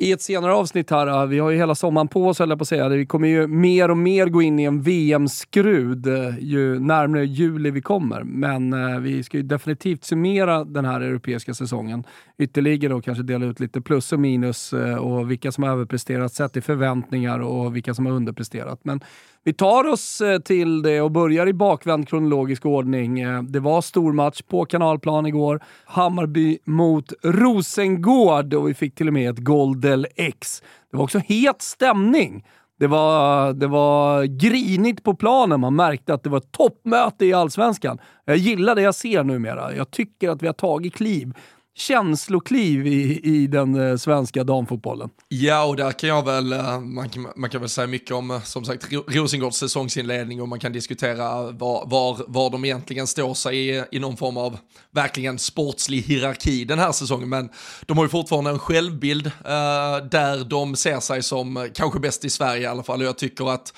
[0.00, 2.58] i ett senare avsnitt här, eh, vi har ju hela sommaren på oss höll jag
[2.58, 6.38] på att säga, vi kommer ju mer och mer gå in i en VM-skrud eh,
[6.38, 8.22] ju närmare juli vi kommer.
[8.22, 12.04] Men eh, vi ska ju definitivt summera den här europeiska säsongen
[12.38, 16.56] ytterligare och kanske dela ut lite plus och minus och vilka som har överpresterat sett
[16.56, 18.80] i förväntningar och vilka som har underpresterat.
[18.82, 19.00] Men
[19.44, 23.20] vi tar oss eh, till det och börjar i bakvänd kronologisk ordning.
[23.20, 25.60] Eh, det var stormatch på kanalplan igår.
[25.84, 30.62] Hammarby mot Rosengård och vi fick till och med ett Goldel X.
[30.90, 32.44] Det var också het stämning.
[32.78, 35.60] Det var, det var grinigt på planen.
[35.60, 37.98] Man märkte att det var ett toppmöte i Allsvenskan.
[38.24, 39.74] Jag gillar det jag ser numera.
[39.76, 41.34] Jag tycker att vi har tagit kliv
[41.76, 45.10] känslokliv i, i den eh, svenska damfotbollen.
[45.28, 48.30] Ja, och där kan jag väl, eh, man kan, man kan väl säga mycket om,
[48.30, 53.34] eh, som sagt, Rosengårds säsongsinledning och man kan diskutera var, var, var de egentligen står
[53.34, 54.58] sig i, i någon form av
[54.94, 57.28] verkligen sportslig hierarki den här säsongen.
[57.28, 57.48] Men
[57.86, 62.30] de har ju fortfarande en självbild eh, där de ser sig som kanske bäst i
[62.30, 63.72] Sverige i alla fall och jag tycker att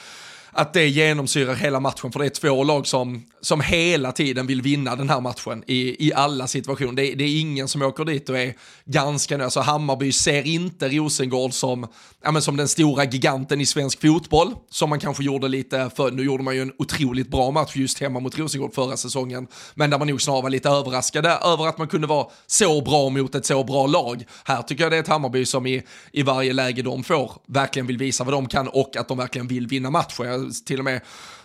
[0.52, 4.62] att det genomsyrar hela matchen, för det är två lag som, som hela tiden vill
[4.62, 6.92] vinna den här matchen i, i alla situationer.
[6.92, 9.44] Det, det är ingen som åker dit och är ganska nöjd.
[9.44, 11.86] Alltså Hammarby ser inte Rosengård som,
[12.22, 16.10] ja, men som den stora giganten i svensk fotboll, som man kanske gjorde lite för,
[16.10, 19.90] nu gjorde man ju en otroligt bra match just hemma mot Rosengård förra säsongen, men
[19.90, 23.34] där man nog snarare var lite överraskade över att man kunde vara så bra mot
[23.34, 24.24] ett så bra lag.
[24.44, 25.82] Här tycker jag det är ett Hammarby som i,
[26.12, 29.48] i varje läge de får verkligen vill visa vad de kan och att de verkligen
[29.48, 31.00] vill vinna matchen till och med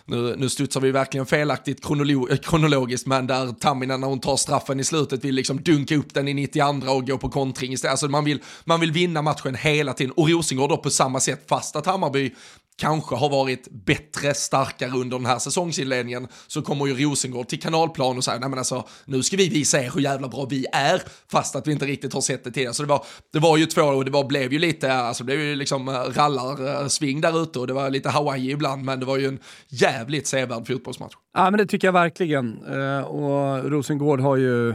[0.08, 4.36] nu, nu studsar vi verkligen felaktigt kronolo eh, kronologiskt, men där Tamminen när hon tar
[4.36, 7.90] straffen i slutet vill liksom dunka upp den i 92 och gå på kontring istället.
[7.90, 10.12] Alltså man vill, man vill vinna matchen hela tiden.
[10.16, 12.34] Och Rosengård då på samma sätt, fast att Hammarby
[12.78, 18.16] kanske har varit bättre, starkare under den här säsongsinledningen, så kommer ju Rosengård till kanalplan
[18.16, 21.02] och säger, nej men alltså, nu ska vi visa er hur jävla bra vi är,
[21.30, 22.74] fast att vi inte riktigt har sett det tidigare.
[22.74, 25.26] Så det var, det var ju två, och det var, blev ju lite, alltså det
[25.26, 29.00] blev ju liksom eh, rallarsving eh, där ute och det var lite Hawaii ibland, men
[29.00, 29.38] det var ju en
[29.68, 31.14] jävligt sevärd fotbollsmatch.
[31.34, 32.64] Ja men det tycker jag verkligen.
[32.64, 34.74] Eh, och Rosengård har ju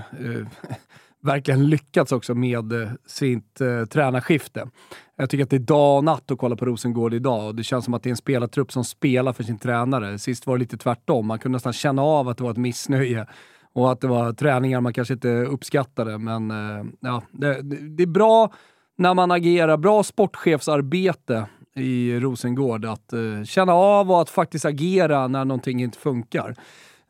[1.23, 4.67] verkligen lyckats också med sitt tränarskifte.
[5.15, 7.63] Jag tycker att det är dag och natt att kolla på Rosengård idag och det
[7.63, 10.19] känns som att det är en spelartrupp som spelar för sin tränare.
[10.19, 11.27] Sist var det lite tvärtom.
[11.27, 13.27] Man kunde nästan känna av att det var ett missnöje
[13.73, 16.17] och att det var träningar man kanske inte uppskattade.
[16.17, 17.61] Men eh, ja, det,
[17.97, 18.53] det är bra
[18.97, 21.45] när man agerar, bra sportchefsarbete
[21.75, 22.85] i Rosengård.
[22.85, 26.55] Att eh, känna av och att faktiskt agera när någonting inte funkar.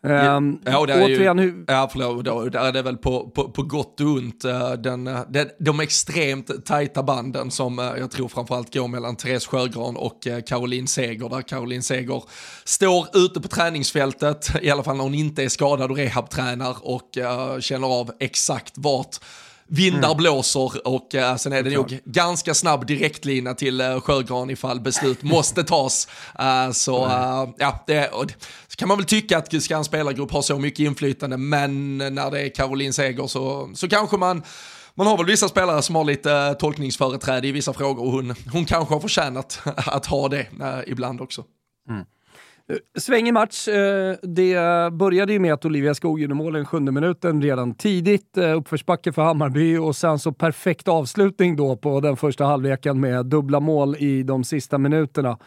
[0.06, 1.66] Um, ja, det är återigen, ju, hur...
[1.68, 5.22] ja, förlåt, där är det väl på, på, på gott och ont eh, den, eh,
[5.30, 10.28] den, de extremt tajta banden som eh, jag tror framförallt går mellan Therese Sjögran och
[10.48, 12.24] Caroline Seger, där Caroline Seger
[12.64, 17.18] står ute på träningsfältet, i alla fall när hon inte är skadad och rehabtränar och
[17.18, 19.20] uh, känner av exakt vart
[19.68, 20.18] vindar mm.
[20.18, 25.24] blåser och uh, sen är det nog ganska snabb direktlina till uh, Sjögran ifall beslut
[25.24, 26.08] måste tas.
[26.40, 28.10] Uh, så uh, ja, det,
[28.68, 32.32] så kan man väl tycka att ska en spelargrupp ha så mycket inflytande, men när
[32.32, 34.44] det är Caroline Seger så, så kanske man
[34.96, 38.66] man har väl vissa spelare som har lite tolkningsföreträde i vissa frågor och hon, hon
[38.66, 40.48] kanske har förtjänat att ha det
[40.88, 41.44] ibland också.
[41.90, 42.06] Mm.
[43.00, 43.68] Svängig match.
[43.68, 44.56] Eh, det
[44.94, 48.38] började ju med att Olivia Skog gjorde mål den sjunde minuten redan tidigt.
[48.38, 53.26] Eh, uppförsbacke för Hammarby och sen så perfekt avslutning då på den första halvleken med
[53.26, 55.38] dubbla mål i de sista minuterna.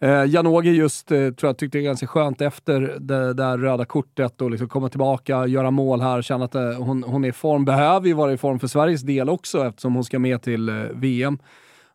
[0.00, 4.40] Eh, Janogy just, tror jag, tyckte det var ganska skönt efter det där röda kortet
[4.40, 7.64] och liksom komma tillbaka, göra mål här, känna att hon, hon är i form.
[7.64, 11.38] Behöver ju vara i form för Sveriges del också eftersom hon ska med till VM.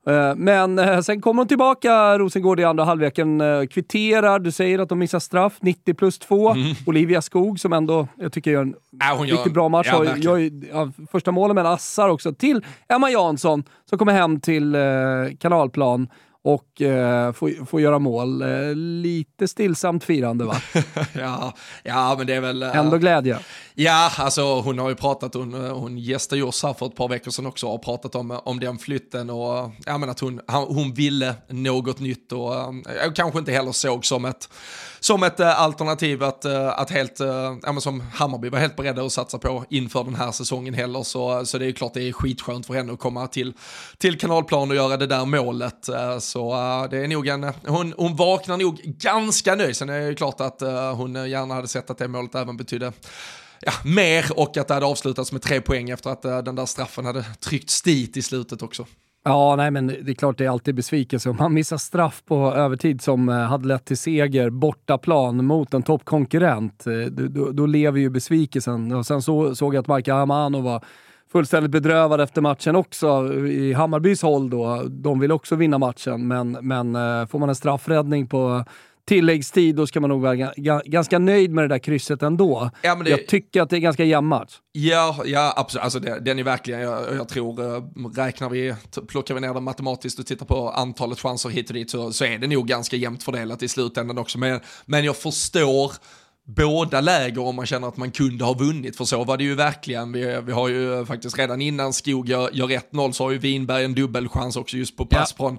[0.09, 3.41] Eh, men eh, sen kommer de tillbaka, Rosengård, i andra halvleken.
[3.41, 6.49] Eh, kvitterar, du säger att de missar straff, 90 plus 2.
[6.49, 6.75] Mm.
[6.85, 9.87] Olivia Skog som ändå, jag tycker gör en ja, riktigt gör, bra match.
[9.91, 14.77] Ja, jag, ja, första målen med assar också till Emma Jansson som kommer hem till
[15.39, 16.07] kanalplan
[16.43, 18.41] och eh, får, får göra mål.
[18.41, 20.55] Eh, lite stillsamt firande va?
[21.13, 22.63] ja, ja, men det är väl...
[22.63, 23.39] Eh, Ändå glädje.
[23.75, 27.31] Ja, alltså hon har ju pratat, hon, hon gästade oss här för ett par veckor
[27.31, 31.35] sedan också och pratat om, om den flytten och ja, men att hon, hon ville
[31.47, 34.49] något nytt och äh, kanske inte heller såg som ett,
[34.99, 37.19] som ett äh, alternativ att, att helt,
[37.63, 41.03] ja, men som Hammarby var helt beredda att satsa på inför den här säsongen heller
[41.03, 43.53] så, så det är klart det är skitskönt för henne att komma till,
[43.97, 45.89] till kanalplan och göra det där målet.
[46.29, 49.75] Så eh, det är nog en, hon, hon vaknar nog ganska nöjd.
[49.75, 52.91] Sen är det klart att eh, hon gärna hade sett att det målet även betydde
[53.61, 56.65] ja, mer och att det hade avslutats med tre poäng efter att eh, den där
[56.65, 58.85] straffen hade tryckts dit i slutet också.
[59.23, 62.53] Ja, nej men det är klart det är alltid besvikelse om man missar straff på
[62.53, 66.85] övertid som hade lett till seger bortaplan mot en toppkonkurrent.
[67.09, 68.91] Då, då, då lever ju besvikelsen.
[68.91, 70.83] Och sen så, såg jag att Marka Amano var
[71.31, 74.83] fullständigt bedrövad efter matchen också i Hammarbys håll då.
[74.89, 78.65] De vill också vinna matchen, men, men eh, får man en straffräddning på
[79.09, 80.35] tilläggstid, då ska man nog vara
[80.85, 82.69] ganska nöjd med det där krysset ändå.
[82.81, 83.09] Ja, det...
[83.09, 84.57] Jag tycker att det är ganska jämn match.
[84.71, 85.83] Ja, ja absolut.
[85.83, 87.83] Alltså det, den är verkligen, jag, jag, tror, eh,
[88.15, 88.75] räknar vi,
[89.07, 92.25] plockar vi ner det matematiskt och tittar på antalet chanser hit och dit så, så
[92.25, 94.37] är det nog ganska jämnt fördelat i slutändan också.
[94.37, 95.91] Men, men jag förstår
[96.55, 99.55] båda läger om man känner att man kunde ha vunnit, för så var det ju
[99.55, 100.11] verkligen.
[100.11, 103.85] Vi, vi har ju faktiskt redan innan Skog gör, gör 1-0 så har ju Winberg
[103.85, 105.57] en dubbelchans också just på pass ja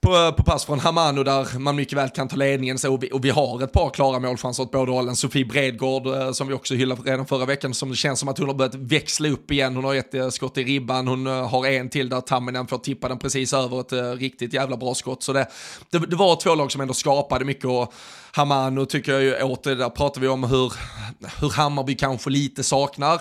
[0.00, 3.12] på, på pass från Hamano där man mycket väl kan ta ledningen så, och, vi,
[3.12, 5.16] och vi har ett par klara målchanser åt båda hållen.
[5.16, 8.38] Sofie Bredgård eh, som vi också hyllade redan förra veckan som det känns som att
[8.38, 9.76] hon har börjat växla upp igen.
[9.76, 12.78] Hon har ett eh, skott i ribban, hon eh, har en till där Tamminen får
[12.78, 15.22] tippa den precis över ett eh, riktigt jävla bra skott.
[15.22, 15.46] Så det,
[15.90, 17.92] det, det var två lag som ändå skapade mycket och
[18.32, 20.72] Hamano tycker jag ju åter, där pratar vi om hur,
[21.40, 23.20] hur Hammarby kanske lite saknar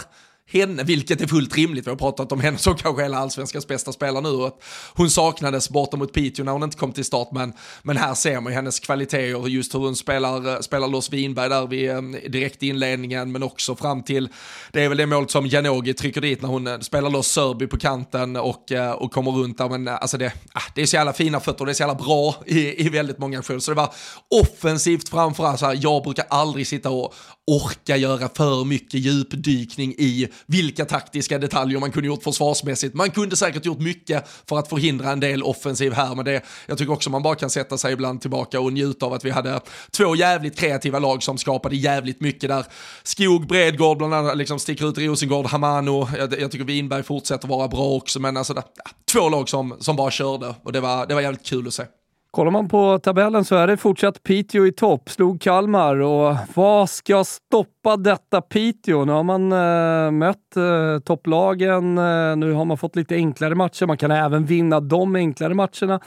[0.51, 1.87] henne, vilket är fullt rimligt.
[1.87, 4.45] Vi har pratat om henne som kanske hela allsvenskans bästa spelare nu.
[4.45, 8.13] Att hon saknades borta mot Piteå när hon inte kom till start, men, men här
[8.13, 11.89] ser man ju hennes kvaliteter, och just hur hon spelar, spelar loss Winberg där vid
[11.89, 14.29] eh, direkt inledningen, men också fram till,
[14.71, 17.67] det är väl det målet som Janogy trycker dit när hon eh, spelar loss Sörby
[17.67, 19.69] på kanten och, eh, och kommer runt där.
[19.69, 21.95] Men eh, alltså det, ah, det är så jävla fina fötter det är så jävla
[21.95, 23.59] bra i, i väldigt många aktioner.
[23.59, 23.93] Så det var
[24.41, 25.59] offensivt framförallt.
[25.59, 27.13] Så här, jag brukar aldrig sitta och
[27.49, 32.95] orka göra för mycket djupdykning i vilka taktiska detaljer man kunde gjort försvarsmässigt.
[32.95, 36.77] Man kunde säkert gjort mycket för att förhindra en del offensiv här, men det, jag
[36.77, 39.59] tycker också man bara kan sätta sig ibland tillbaka och njuta av att vi hade
[39.91, 42.65] två jävligt kreativa lag som skapade jävligt mycket där.
[43.03, 47.67] Skog, Bredgård bland annat, liksom sticker ut Rosengård, Hamano, jag, jag tycker Winberg fortsätter vara
[47.67, 48.63] bra också, men alltså,
[49.11, 51.83] två lag som, som bara körde och det var, det var jävligt kul att se.
[52.31, 56.89] Kollar man på tabellen så är det fortsatt Piteå i topp, slog Kalmar och vad
[56.89, 59.05] ska stoppa detta Piteå?
[59.05, 63.85] Nu har man eh, mött eh, topplagen, eh, nu har man fått lite enklare matcher,
[63.85, 65.99] man kan även vinna de enklare matcherna.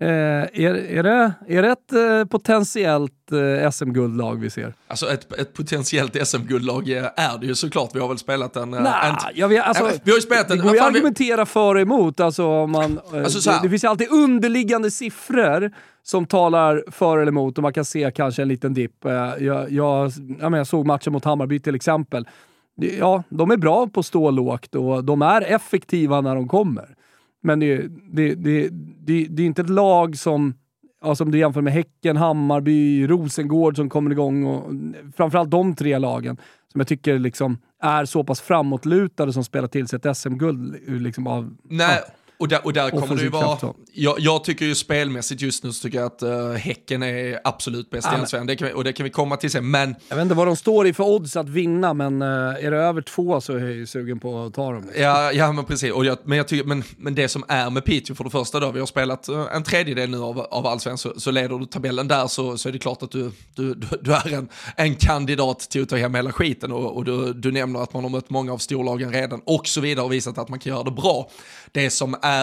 [0.00, 4.74] Eh, är, är, det, är det ett eh, potentiellt eh, SM-guldlag vi ser?
[4.88, 7.90] Alltså ett, ett potentiellt SM-guldlag är det ju såklart.
[7.94, 8.70] Vi har väl spelat en...
[8.70, 10.56] Nah, en jag vet, alltså, vi har ju spelat en...
[10.56, 12.20] Det går ju att argumentera för och emot.
[12.20, 17.58] Alltså, man, alltså, det, det, finns ju alltid underliggande siffror som talar för eller emot
[17.58, 18.96] och man kan se kanske en liten dipp.
[19.00, 22.28] Jag, jag, jag, jag såg matchen mot Hammarby till exempel.
[22.76, 26.96] Ja, de är bra på att stå lågt och de är effektiva när de kommer.
[27.44, 28.68] Men det, det, det,
[29.06, 30.54] det, det är inte ett lag som,
[31.02, 34.44] ja, som du jämför med Häcken, Hammarby, Rosengård som kommer igång.
[34.44, 34.72] Och,
[35.16, 36.36] framförallt de tre lagen
[36.72, 40.76] som jag tycker liksom är så pass framåtlutade som spelar till sig ett SM-guld.
[41.02, 42.12] Liksom av, Nej, ja.
[42.44, 43.58] Och där, och där kommer det ju vara,
[43.92, 47.90] jag, jag, tycker ju spelmässigt just nu så tycker jag att uh, Häcken är absolut
[47.90, 49.94] bäst ja, i Allsvenskan, och det kan vi komma till sen, men...
[50.08, 52.76] Jag vet inte vad de står i för odds att vinna, men uh, är det
[52.76, 54.82] över två så är jag ju sugen på att ta dem.
[54.84, 55.02] Liksom.
[55.02, 55.92] Ja, ja, men precis.
[55.92, 58.60] Och jag, men, jag tycker, men, men det som är med Piteå för det första
[58.60, 61.66] då, vi har spelat uh, en tredjedel nu av, av Allsvenskan, så, så leder du
[61.66, 64.94] tabellen där så, så är det klart att du, du, du, du är en, en
[64.94, 68.10] kandidat till att ta hem hela skiten och, och du, du nämner att man har
[68.10, 70.90] mött många av storlagen redan och så vidare och visat att man kan göra det
[70.90, 71.30] bra.
[71.72, 72.33] Det som är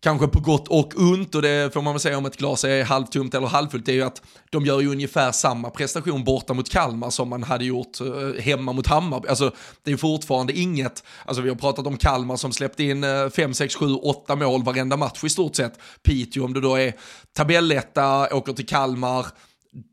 [0.00, 2.84] kanske på gott och ont och det får man väl säga om ett glas är
[2.84, 6.70] halvtomt eller halvfullt, det är ju att de gör ju ungefär samma prestation borta mot
[6.70, 9.28] Kalmar som man hade gjort eh, hemma mot Hammarby.
[9.28, 9.50] Alltså
[9.82, 13.04] det är fortfarande inget, alltså vi har pratat om Kalmar som släppte in
[13.36, 15.78] 5, 6, 7, 8 mål varenda match i stort sett.
[16.02, 16.92] Piteå om du då är
[17.32, 19.26] tabelletta, åker till Kalmar,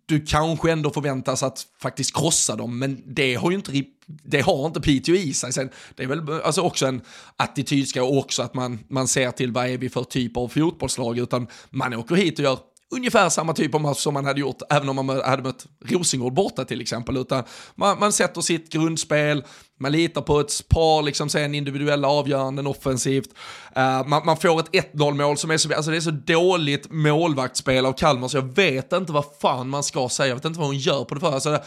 [0.06, 4.66] du kanske ändå förväntas att faktiskt krossa dem, men det har ju inte, det har
[4.66, 5.54] inte Piteå i sig.
[5.54, 7.02] Sen, det är väl alltså också en
[7.38, 11.18] attitydska och också att man, man ser till vad är vi för typ av fotbollslag,
[11.18, 12.58] utan man åker hit och gör
[12.96, 16.34] ungefär samma typ av match som man hade gjort även om man hade mött Rosengård
[16.34, 17.18] borta till exempel.
[17.18, 17.44] Utan
[17.76, 19.44] man, man sätter sitt grundspel,
[19.80, 23.30] man litar på ett par liksom, sen individuella avgöranden offensivt.
[23.78, 26.92] Uh, man, man, får ett 1-0 mål som är så, alltså det är så dåligt
[26.92, 30.28] målvaktsspel av Kalmar så jag vet inte vad fan man ska säga.
[30.28, 31.32] Jag vet inte vad hon gör på det för.
[31.32, 31.60] Alltså,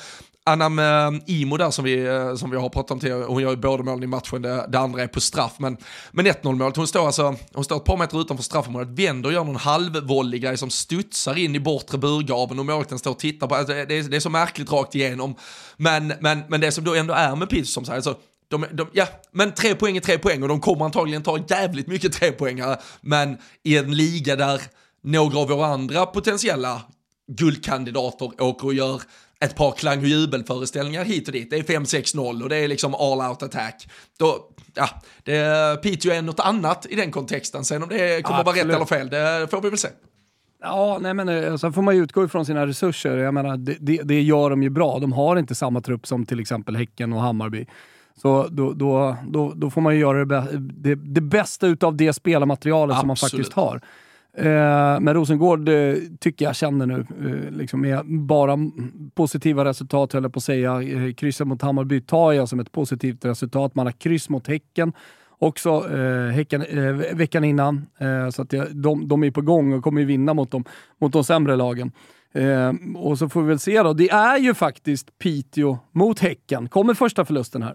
[0.49, 0.81] Anam
[1.27, 3.83] Imo där som vi, eh, som vi har pratat om tidigare, hon gör ju båda
[3.83, 5.55] målen i matchen, det, det andra är på straff.
[5.59, 5.77] Men,
[6.13, 9.33] men 1-0 målet, hon står alltså, hon står ett par meter utanför straffområdet, vänder och
[9.33, 13.47] gör någon halvvolley grej som studsar in i bortre burgaven och målvakten står och tittar
[13.47, 15.35] på, alltså, det, är, det är så märkligt rakt igenom.
[15.77, 18.17] Men, men, men det som då ändå är med Pitch som sagt, alltså,
[18.49, 21.87] de, de, ja, men tre poäng är tre poäng och de kommer antagligen ta jävligt
[21.87, 22.77] mycket trepoängare.
[23.01, 24.61] Men i en liga där
[25.03, 26.83] några av våra andra potentiella
[27.29, 29.03] guldkandidater åker och gör
[29.41, 31.51] ett par klang och jubelföreställningar hit och dit.
[31.51, 33.89] Det är 5-6-0 och det är liksom all out attack.
[34.19, 34.89] Då, ja,
[35.25, 37.65] det, Piteå är något annat i den kontexten.
[37.65, 39.89] Sen om det kommer att vara rätt eller fel, det får vi väl se.
[40.61, 43.17] Ja, nej men eh, sen får man ju utgå ifrån sina resurser.
[43.17, 44.99] Jag menar, det, det, det, gör de ju bra.
[44.99, 47.67] De har inte samma trupp som till exempel Häcken och Hammarby.
[48.23, 52.13] Så då, då, då, då får man ju göra det, det, det bästa utav det
[52.13, 53.01] spelarmaterialet Absolut.
[53.01, 53.81] som man faktiskt har.
[54.39, 58.59] Eh, men Rosengård eh, tycker jag känner nu, eh, liksom med bara
[59.15, 60.83] positiva resultat höll jag på att säga.
[61.17, 63.75] Krysset mot Hammarby tar jag som ett positivt resultat.
[63.75, 64.93] Man har kryss mot Häcken
[65.39, 67.87] också eh, häcken, eh, veckan innan.
[67.99, 70.65] Eh, så att de, de är på gång och kommer ju vinna mot de,
[71.01, 71.93] mot de sämre lagen.
[72.97, 73.93] Och så får vi väl se då.
[73.93, 76.69] Det är ju faktiskt Piteå mot Häcken.
[76.69, 77.75] Kommer första förlusten här?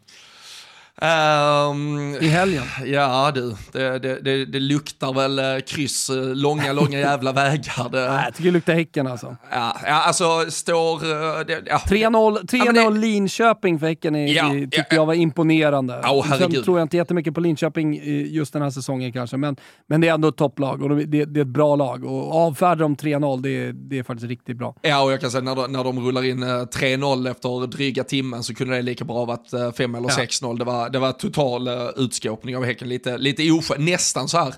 [1.02, 2.64] Um, I helgen?
[2.86, 7.90] Ja du, det, det, det, det luktar väl eh, kryss, eh, långa, långa jävla vägar.
[7.90, 9.36] Det, Nej, jag tycker det luktar Häcken alltså.
[9.52, 11.04] Ja, ja alltså står...
[11.04, 11.78] eh, ja.
[11.78, 16.00] 3-0 3-0 Ja, det- Linköping för Häcken är, Ja, i- tycker ja, jag var imponerande.
[16.04, 18.02] Ja, Sen tror jag inte jättemycket på Linköping
[18.34, 19.56] just den här säsongen kanske, men,
[19.88, 22.06] men det är ändå ett topplag och de- det, det är ett bra lag.
[22.06, 24.76] Och avfärdar de 3-0, det, det är faktiskt riktigt bra.
[24.82, 28.04] Ja, och jag kan säga när de, när de rullar in eh, 3-0 efter dryga
[28.04, 30.16] timmen så kunde det lika bra varit eh, 5 eller Ja.
[30.24, 30.58] 6-0.
[30.60, 34.54] Det var, det var total eh, utskåpning av Häcken, lite, lite oskönt, nästan så här.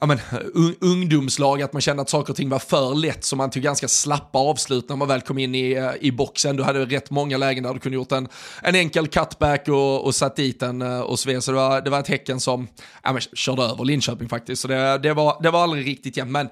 [0.00, 0.18] Ja, men,
[0.54, 3.62] un, ungdomslag, att man kände att saker och ting var för lätt, så man tog
[3.62, 6.56] ganska slappa avslut när man väl kom in i, eh, i boxen.
[6.56, 8.28] Du hade rätt många lägen där du kunde gjort en,
[8.62, 11.42] en enkel cutback och, och satt dit den eh, och så vidare.
[11.42, 12.68] Så det var, det var ett Häcken som
[13.02, 14.62] ja, men, körde över Linköping faktiskt.
[14.62, 16.32] Så det, det, var, det var aldrig riktigt jämnt.
[16.32, 16.48] Men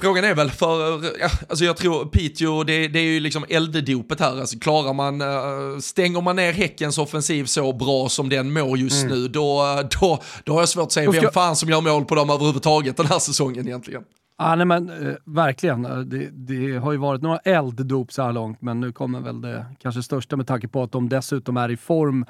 [0.00, 4.20] Frågan är väl för, ja, alltså jag tror Piteå, det, det är ju liksom elddopet
[4.20, 4.40] här.
[4.40, 9.06] Alltså klarar man, eh, stänger man ner Häckens offensiv så bra som den mår just
[9.06, 9.62] nu, då,
[10.00, 12.30] då, då har jag svårt att säga ska- vem fan som gör mål på dem
[12.30, 14.02] överhuvudtaget den här säsongen egentligen.
[14.38, 15.84] Ja, nej, men eh, verkligen.
[15.84, 19.40] Eh, Det, det har ju varit några elddop så här långt, men nu kommer väl
[19.40, 22.24] det kanske största med tanke på att de dessutom är i form,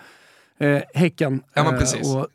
[0.61, 1.43] eh, Häcken.
[1.55, 2.15] Ja, men Eh, precis.
[2.15, 2.27] och,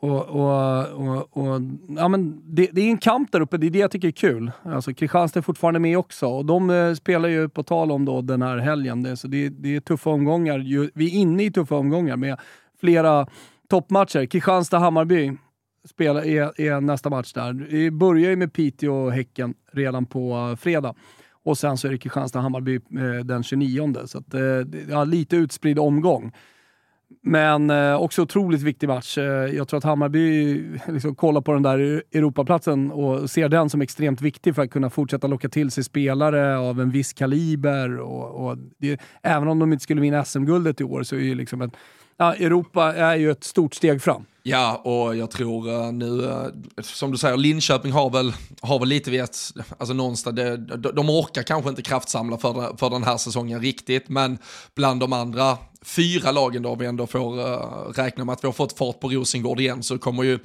[0.00, 1.60] och, och, och, och,
[1.96, 4.12] ja, men det, det är en kamp där uppe, det är det jag tycker är
[4.12, 4.52] kul.
[4.62, 8.22] Alltså, Kristianstad är fortfarande med också och de eh, spelar ju på tal om då
[8.22, 9.02] den här helgen.
[9.02, 10.58] Det, så det, det är tuffa omgångar.
[10.58, 12.38] Ju, vi är inne i tuffa omgångar med
[12.80, 13.26] flera
[13.68, 14.26] toppmatcher.
[14.26, 15.36] Kristianstad-Hammarby
[15.88, 17.66] spelar, är, är nästa match där.
[17.70, 20.94] Vi börjar ju med Piteå och Häcken redan på fredag.
[21.44, 23.94] Och sen så är det Kristianstad-Hammarby eh, den 29.
[24.04, 24.40] Så att, eh,
[24.88, 26.32] ja, lite utspridd omgång.
[27.22, 29.18] Men eh, också otroligt viktig match.
[29.18, 33.48] Eh, jag tror att Hammarby eh, liksom, kollar på den där e- Europaplatsen och ser
[33.48, 37.12] den som extremt viktig för att kunna fortsätta locka till sig spelare av en viss
[37.12, 37.98] kaliber.
[38.00, 41.34] Och, och det, även om de inte skulle vinna SM-guldet i år så är ju
[41.34, 41.72] liksom ett,
[42.20, 44.24] ja, Europa är ju ett stort steg fram.
[44.42, 46.46] Ja, och jag tror eh, nu, eh,
[46.82, 49.38] som du säger, Linköping har väl, har väl lite vet,
[49.78, 53.60] alltså någonstans, det, de, de orkar kanske inte kraftsamla för, den- för den här säsongen
[53.60, 54.38] riktigt, men
[54.76, 58.52] bland de andra fyra lagen då vi ändå får uh, räkna med att vi har
[58.52, 60.38] fått fart på Rosengård igen, så kommer ju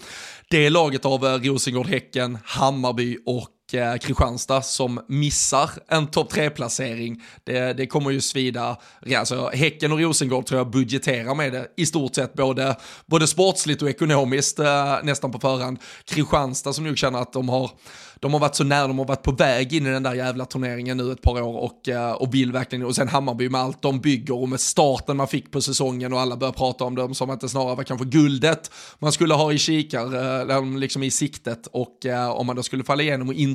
[0.49, 7.23] det laget av uh, Rosengård, Häcken, Hammarby och eh, Kristianstad som missar en topp 3-placering.
[7.43, 8.77] Det, det kommer ju svida.
[9.17, 12.75] Alltså, häcken och Rosengård tror jag budgeterar med det i stort sett både,
[13.05, 15.79] både sportsligt och ekonomiskt eh, nästan på förhand.
[16.05, 17.71] Kristianstad som nog känner att de har,
[18.19, 20.45] de har varit så nära, de har varit på väg in i den där jävla
[20.45, 23.81] turneringen nu ett par år och, eh, och vill verkligen, och sen Hammarby med allt
[23.81, 27.15] de bygger och med starten man fick på säsongen och alla börjar prata om dem
[27.15, 31.11] som att det snarare var kanske guldet man skulle ha i kikar, eh, liksom i
[31.11, 33.54] siktet och eh, om man då skulle falla igenom och inte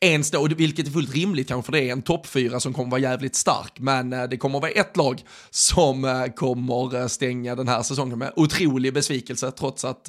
[0.00, 2.90] ens då, vilket är fullt rimligt kanske för det är en topp fyra som kommer
[2.90, 7.54] vara jävligt stark, men eh, det kommer vara ett lag som eh, kommer eh, stänga
[7.54, 10.08] den här säsongen med otrolig besvikelse trots att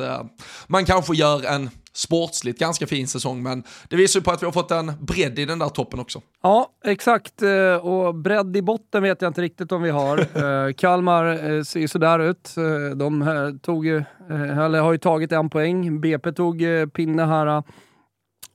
[0.67, 4.45] man kanske gör en sportsligt ganska fin säsong, men det visar ju på att vi
[4.45, 6.21] har fått en bredd i den där toppen också.
[6.43, 7.33] Ja, exakt.
[7.81, 10.73] Och bredd i botten vet jag inte riktigt om vi har.
[10.73, 12.55] Kalmar ser ju sådär ut.
[12.95, 16.01] De tog eller har ju tagit en poäng.
[16.01, 17.63] BP tog pinne här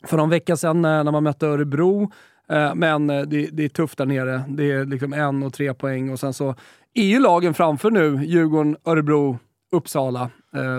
[0.06, 2.12] för någon vecka sedan eh, när man mötte Örebro.
[2.48, 4.44] Eh, Men eh, det, det är tufft där nere.
[4.48, 6.54] Det är liksom en och tre poäng och sen så
[6.94, 9.38] är ju lagen framför nu, Djurgården, Örebro,
[9.72, 10.30] Uppsala.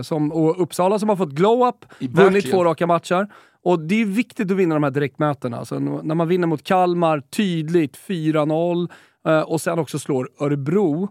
[0.04, 3.28] Som, och Uppsala som har fått glow-up, vunnit två raka matcher.
[3.64, 5.58] Och det är viktigt att vinna de här direktmötena.
[5.58, 8.90] Alltså, när man vinner mot Kalmar tydligt 4-0
[9.28, 11.10] eh, och sen också slår Örebro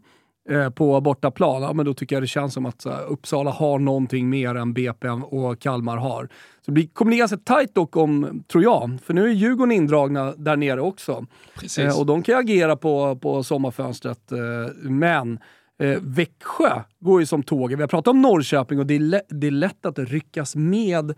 [0.50, 3.78] eh, på bortaplan, ja, men då tycker jag det känns som att eh, Uppsala har
[3.78, 6.24] någonting mer än BP och Kalmar har.
[6.24, 9.72] Så det blir- kommer bli ganska tajt dock om, tror jag, för nu är Djurgården
[9.72, 11.26] indragna där nere också.
[11.58, 11.78] Precis.
[11.78, 14.32] Eh, och de kan ju agera på, på sommarfönstret.
[14.32, 14.38] Eh,
[14.82, 15.38] men
[15.78, 17.78] eh, Växjö går ju som tåget.
[17.78, 21.14] Vi har pratat om Norrköping och det är, det är lätt att ryckas med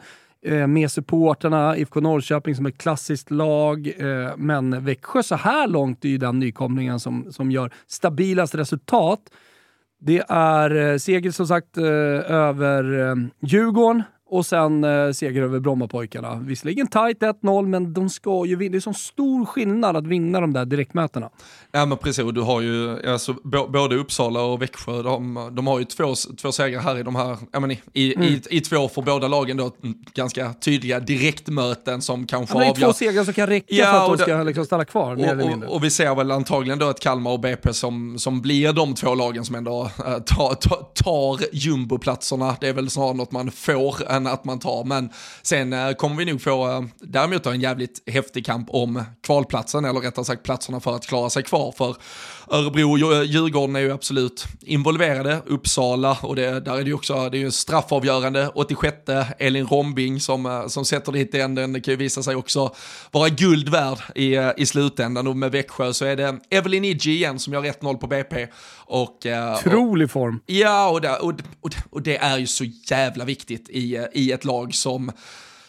[0.47, 3.93] Eh, med supporterna, IFK Norrköping som ett klassiskt lag.
[3.99, 9.21] Eh, men Växjö så här långt är ju den nykomlingen som, som gör stabilast resultat.
[10.01, 12.85] Det är eh, seger som sagt över
[13.41, 16.35] Djurgården och sen eh, seger över Brommapojkarna.
[16.35, 18.73] Visserligen tight 1-0, men de ska ju vinna.
[18.73, 21.31] Det är så stor skillnad att vinna de där direktmötena.
[21.73, 23.33] Ja men precis, och du har ju alltså,
[23.69, 27.37] både Uppsala och Växjö, de, de har ju två, två segrar här i de här,
[27.53, 28.29] ja, men i, i, Mm.
[28.29, 32.67] i, i två för båda lagen då, mm, ganska tydliga direktmöten som kanske Ja, men
[32.67, 32.87] det är avgör.
[32.87, 35.63] två segrar som kan räcka Ja, för att de ska det- liksom stanna kvar, Och,
[35.69, 38.95] och, och vi ser väl antagligen då ett Kalmar och BP som, som blir de
[38.95, 42.57] två lagen som ändå äh, tar, tar, tar jumboplatserna.
[42.61, 44.85] Det är väl snarare något man får än att man tar.
[44.85, 45.11] Men
[45.43, 49.85] sen eh, kommer vi nog få eh, däremot däremot en jävligt häftig kamp om kvalplatsen,
[49.85, 51.73] eller rättare sagt platserna för att klara sig kvar.
[51.73, 51.97] För
[52.51, 57.29] Örebro och Djurgården är ju absolut involverade, Uppsala och det, där är det ju också
[57.31, 58.97] det är ju straffavgörande, 86
[59.39, 62.75] Elin Rombing som, som sätter dit den, den kan ju visa sig också
[63.11, 65.27] vara guld värd i, i slutändan.
[65.27, 68.47] Och med Växjö så är det Evelyn Idji igen som gör 1-0 på BP.
[68.77, 70.41] Och, Otrolig form.
[70.47, 74.45] Ja, och det, och, och, och det är ju så jävla viktigt i, i ett
[74.45, 75.13] lag som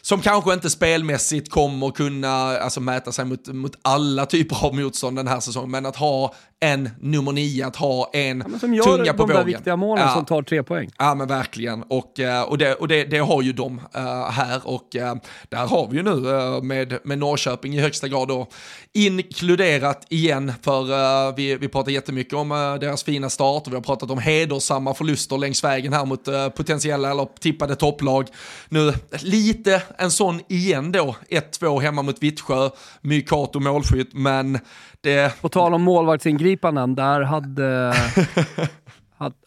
[0.07, 5.17] som kanske inte spelmässigt kommer kunna alltså, mäta sig mot, mot alla typer av motstånd
[5.17, 8.83] den här säsongen, men att ha en nummer nio, att ha en ja, som gör
[8.83, 9.35] tunga på de vågen.
[9.35, 10.13] där viktiga målen ja.
[10.13, 10.89] som tar tre poäng.
[10.97, 14.67] Ja men verkligen, och, eh, och, det, och det, det har ju de uh, här
[14.67, 15.13] och uh,
[15.49, 16.15] där har vi ju nu
[16.61, 18.47] med, med Norrköping i högsta grad då
[18.93, 22.49] inkluderat igen, för vi, vi pratar jättemycket om
[22.81, 27.11] deras fina start och vi har pratat om hedersamma förluster längs vägen här mot potentiella
[27.11, 28.27] eller tippade topplag.
[28.69, 32.69] Nu lite en sån igen då, 1-2 hemma mot Vittsjö,
[33.01, 34.59] Mykato målskytt, men
[35.07, 35.41] det...
[35.41, 37.93] På tal om målvaktsingripanden, där hade,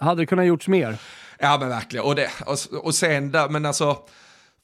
[0.00, 0.96] hade det kunnat gjorts mer.
[1.38, 3.96] Ja men verkligen, och, det, och, och sen där, men alltså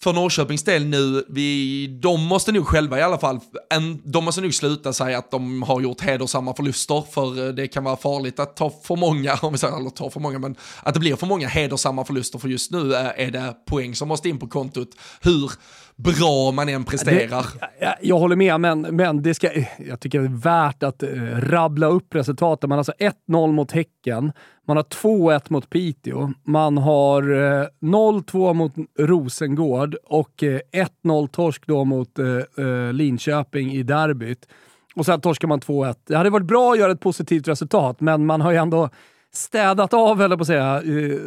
[0.03, 3.41] för Norrköpings del nu, vi, de måste nog själva i alla fall,
[3.75, 7.85] en, de måste nog sluta säga att de har gjort hedersamma förluster, för det kan
[7.85, 10.95] vara farligt att ta för många, om vi säger, eller ta för många, men att
[10.95, 14.39] det blir för många hedersamma förluster, för just nu är det poäng som måste in
[14.39, 14.89] på kontot.
[15.21, 15.53] Hur
[15.97, 17.47] bra man än presterar.
[17.61, 21.03] Det, jag, jag, håller med, men, men det ska, jag tycker det är värt att
[21.03, 22.69] uh, rabbla upp resultaten.
[22.69, 22.93] Man har alltså
[23.29, 24.33] 1-0 mot Häcken,
[24.67, 30.87] man har 2-1 mot Piteå, man har uh, eh, 0-2 mot Rosengård och uh, eh,
[31.05, 32.27] 1-0 torsk då mot eh,
[32.67, 34.49] eh, Linköping i derbyt.
[34.95, 35.95] Och sen torskar man 2-1.
[36.07, 38.91] Det hade varit bra att göra ett positivt resultat, men man har ju ändå
[39.37, 40.83] städat av, eller på att säga,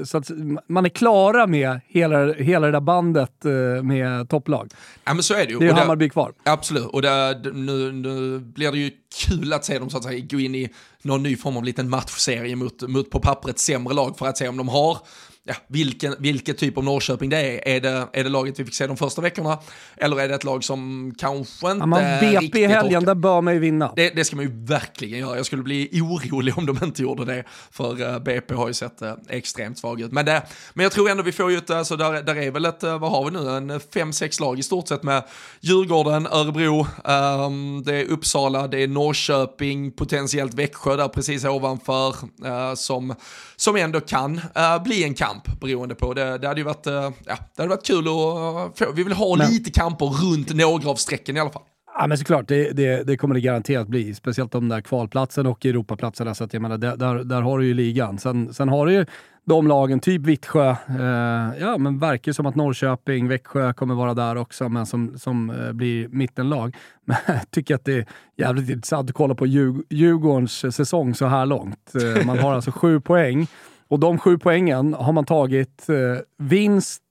[0.06, 0.32] så att
[0.68, 4.72] man är klara med hela, hela det där bandet eh, med topplag.
[5.06, 5.60] Ja men så är det ju.
[5.60, 6.34] Det är och Hammarby kvar.
[6.44, 8.92] Absolut, och det, nu, nu blir det ju
[9.28, 10.70] kul att se dem så att säga gå in i
[11.02, 14.48] någon ny form av liten matchserie mot, mot på pappret sämre lag för att se
[14.48, 14.98] om de har
[15.50, 17.68] ja, vilken, vilken typ av Norrköping det är.
[17.68, 19.60] Är det, är det laget vi fick se de första veckorna?
[19.98, 23.42] Eller är det ett lag som kanske inte ja, man BP i helgen, där bör
[23.42, 23.94] man ju vinna.
[23.96, 25.38] Det, det, ska man ju verkligen göra.
[25.38, 27.44] Jag skulle bli orolig om de inte gjorde det.
[27.72, 30.12] För uh, eh, BP har ju sett uh, extremt svag ut.
[30.12, 30.44] Men, det,
[30.74, 32.98] men jag tror ändå vi får ju ett, alltså där, där är väl ett, uh,
[32.98, 35.24] vad har vi nu, en fem sex lag i stort sett med
[35.60, 42.16] Djurgården, Örebro, um, det är Uppsala, det är Norrköping, potentiellt Växjö där precis ovanför
[42.76, 43.16] som,
[43.56, 44.42] som ändå kan
[44.84, 46.14] bli en kamp kamp beroende på.
[46.14, 46.94] Det, det hade ju varit, eh,
[47.26, 48.92] ja, det hade varit kul att få.
[48.96, 51.64] Vi vill ha men, lite kamper runt några av strecken i alla fall.
[52.00, 54.16] Ja, men såklart, det, det, det, kommer det garanterat bli.
[54.16, 56.36] Speciellt de där kvalplatsen och Europaplatserna.
[56.36, 58.18] Så att jag menar, där, där har du ju ligan.
[58.18, 59.06] Sen, sen har du ju
[59.46, 60.70] de lagen, typ Vittsjö.
[60.70, 65.50] Eh, ja, men verkar som att Norrköping, Växjö kommer vara där också, men som, som
[65.50, 66.76] eh, blir mittenlag.
[67.06, 68.06] Men jag tycker att det är
[68.38, 71.96] jävligt intressant att kolla på Djur, Djurgårdens säsong så här långt.
[71.96, 73.48] Eh, man har alltså sju poäng.
[73.90, 75.96] Och de sju poängen har man tagit eh,
[76.38, 77.02] vinst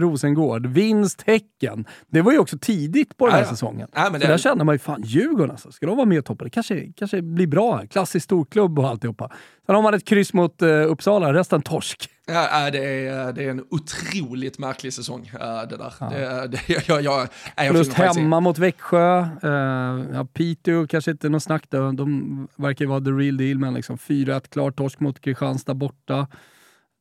[0.00, 1.84] Rosengård, vinst Häcken.
[2.08, 3.88] Det var ju också tidigt på den här ja, säsongen.
[3.94, 4.20] Ja, det...
[4.20, 6.44] Så där kände man ju, fan Djurgården alltså, ska de vara med och toppa?
[6.44, 7.86] Det kanske, kanske blir bra här.
[7.86, 9.32] Klassisk storklubb och alltihopa.
[9.66, 12.10] Sen har man ett kryss mot uh, Uppsala, resten torsk.
[12.26, 15.30] Ja, det är, det är en otroligt märklig säsong
[15.68, 15.94] det där.
[16.00, 16.08] Ja.
[16.08, 19.20] Det, det, jag, jag, jag, Förlust hemma mot Växjö.
[19.44, 19.50] Uh,
[20.12, 21.92] ja, Piteå kanske inte något snack då.
[21.92, 26.26] De verkar ju vara the real deal, men liksom 4-1 klar torsk mot Kristianstad borta.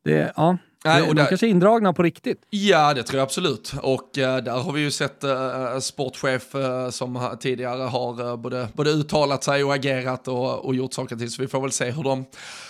[0.03, 2.41] Det, ja, Nej, och de där, kanske är indragna på riktigt.
[2.49, 3.73] Ja, det tror jag absolut.
[3.81, 8.89] Och uh, där har vi ju sett uh, sportchef uh, som tidigare har både, både
[8.89, 11.31] uttalat sig och agerat och, och gjort saker till.
[11.31, 12.25] Så vi får väl se hur de,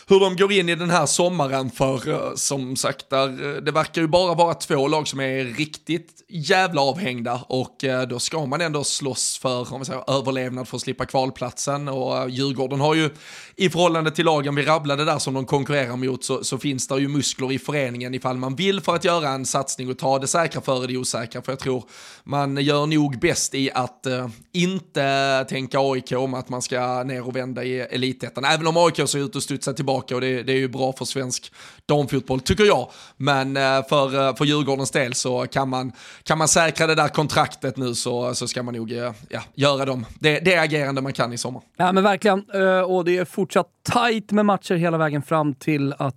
[0.07, 1.71] hur de går in i den här sommaren.
[1.71, 6.81] För som sagt, där, det verkar ju bara vara två lag som är riktigt jävla
[6.81, 7.41] avhängda.
[7.47, 7.75] Och
[8.09, 11.87] då ska man ändå slåss för om säger, överlevnad för att slippa kvalplatsen.
[11.87, 13.09] Och Djurgården har ju
[13.55, 16.99] i förhållande till lagen vi rabblade där som de konkurrerar mot så, så finns det
[16.99, 20.19] ju muskler i föreningen satsningen ifall man vill för att göra en satsning och ta
[20.19, 21.41] det säkra före det osäkra.
[21.41, 21.83] För jag tror
[22.23, 27.27] man gör nog bäst i att eh, inte tänka AIK om att man ska ner
[27.27, 28.45] och vända i elitettan.
[28.45, 31.05] Även om AIK ser ut att studsa tillbaka och det, det är ju bra för
[31.05, 31.51] svensk
[31.85, 32.89] damfotboll tycker jag.
[33.17, 35.91] Men eh, för, eh, för Djurgårdens del så kan man,
[36.23, 39.85] kan man säkra det där kontraktet nu så, så ska man nog eh, ja, göra
[39.85, 40.05] dem.
[40.19, 41.61] Det, det agerande man kan i sommar.
[41.77, 42.45] Ja men verkligen.
[42.53, 46.15] Eh, och det är fortsatt tajt med matcher hela vägen fram till att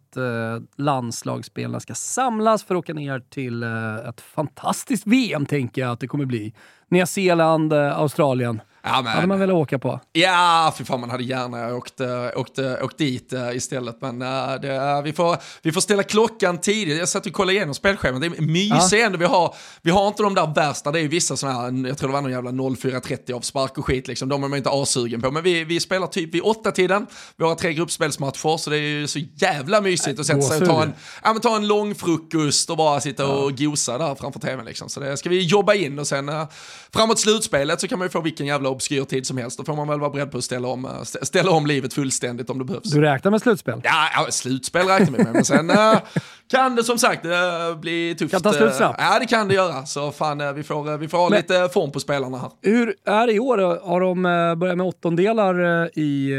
[0.76, 5.90] landslagsspelarna spelarna ska samlas för att åka ner till eh, ett fantastiskt VM, tänker jag
[5.90, 6.52] att det kommer bli.
[6.90, 8.60] Nya Zeeland, eh, Australien.
[8.88, 9.12] Ja, men...
[9.12, 10.00] hade man velat åka på.
[10.12, 12.00] Ja, för fan man hade gärna åkt,
[12.34, 13.96] åkt, åkt dit istället.
[14.00, 16.98] Men det, vi, får, vi får ställa klockan tidigt.
[16.98, 18.20] Jag satt och kollade igenom spelschemat.
[18.20, 18.98] Det är mysigt ja.
[18.98, 19.18] ändå.
[19.18, 21.98] Vi har, vi har inte de där värsta, det är ju vissa sådana här, jag
[21.98, 24.28] tror det var någon jävla 04.30 av spark och skit liksom.
[24.28, 25.30] De är man inte asugen på.
[25.30, 27.06] Men vi, vi spelar typ vid åtta tiden.
[27.36, 30.68] Vi har tre gruppspelsmatcher, så det är ju så jävla mysigt att sätta sig och
[30.68, 30.92] ta en,
[31.24, 33.28] ja, men ta en lång frukost och bara sitta ja.
[33.28, 34.88] och gosa där framför tvn liksom.
[34.88, 36.30] Så det ska vi jobba in och sen
[36.92, 39.58] framåt slutspelet så kan man ju få vilken jävla obskyr tid som helst.
[39.58, 42.50] Då får man väl vara beredd på att ställa om, eh, ställa om livet fullständigt
[42.50, 42.90] om det behövs.
[42.90, 43.80] Du räknar med slutspel?
[43.84, 45.98] Ja, slutspel räknar vi med, men sen äh,
[46.50, 47.32] kan det som sagt äh,
[47.80, 48.32] bli tufft.
[48.32, 49.00] Kan ta slut snabbt?
[49.00, 49.86] Ja, det kan det göra.
[49.86, 52.50] Så fan, vi får, vi får ha men, lite form på spelarna här.
[52.62, 53.58] Hur är det i år?
[53.88, 54.22] Har de
[54.58, 56.32] börjat med åttondelar i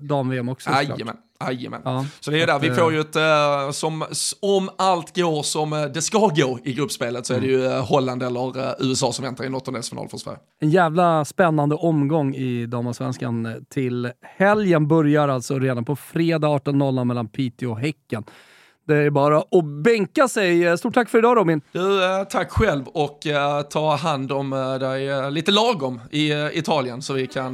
[0.00, 0.70] dam-VM också?
[0.70, 1.16] Jajamän.
[1.50, 1.82] Jajamän.
[1.84, 4.04] Ja, så det är där, vi får ju ett, uh, som,
[4.40, 7.80] om allt går som uh, det ska gå i gruppspelet så är det ju uh,
[7.80, 10.38] Holland eller USA som väntar i en åttondelsfinal för Sverige.
[10.60, 17.28] En jävla spännande omgång i damallsvenskan till helgen börjar alltså redan på fredag 18.00 mellan
[17.28, 18.24] Piteå och Häcken.
[18.84, 20.78] Det är bara att bänka sig.
[20.78, 21.60] Stort tack för idag Robin.
[21.72, 27.02] Du, eh, tack själv och uh, ta hand om uh, dig lite lagom i Italien
[27.02, 27.52] så vi kan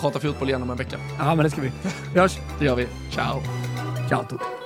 [0.00, 0.96] prata fotboll igen om en vecka.
[1.18, 1.72] Ja, men det ska vi.
[2.14, 2.38] Vi hörs.
[2.58, 2.86] Det gör vi.
[3.10, 3.42] Ciao.
[4.08, 4.59] Ciao.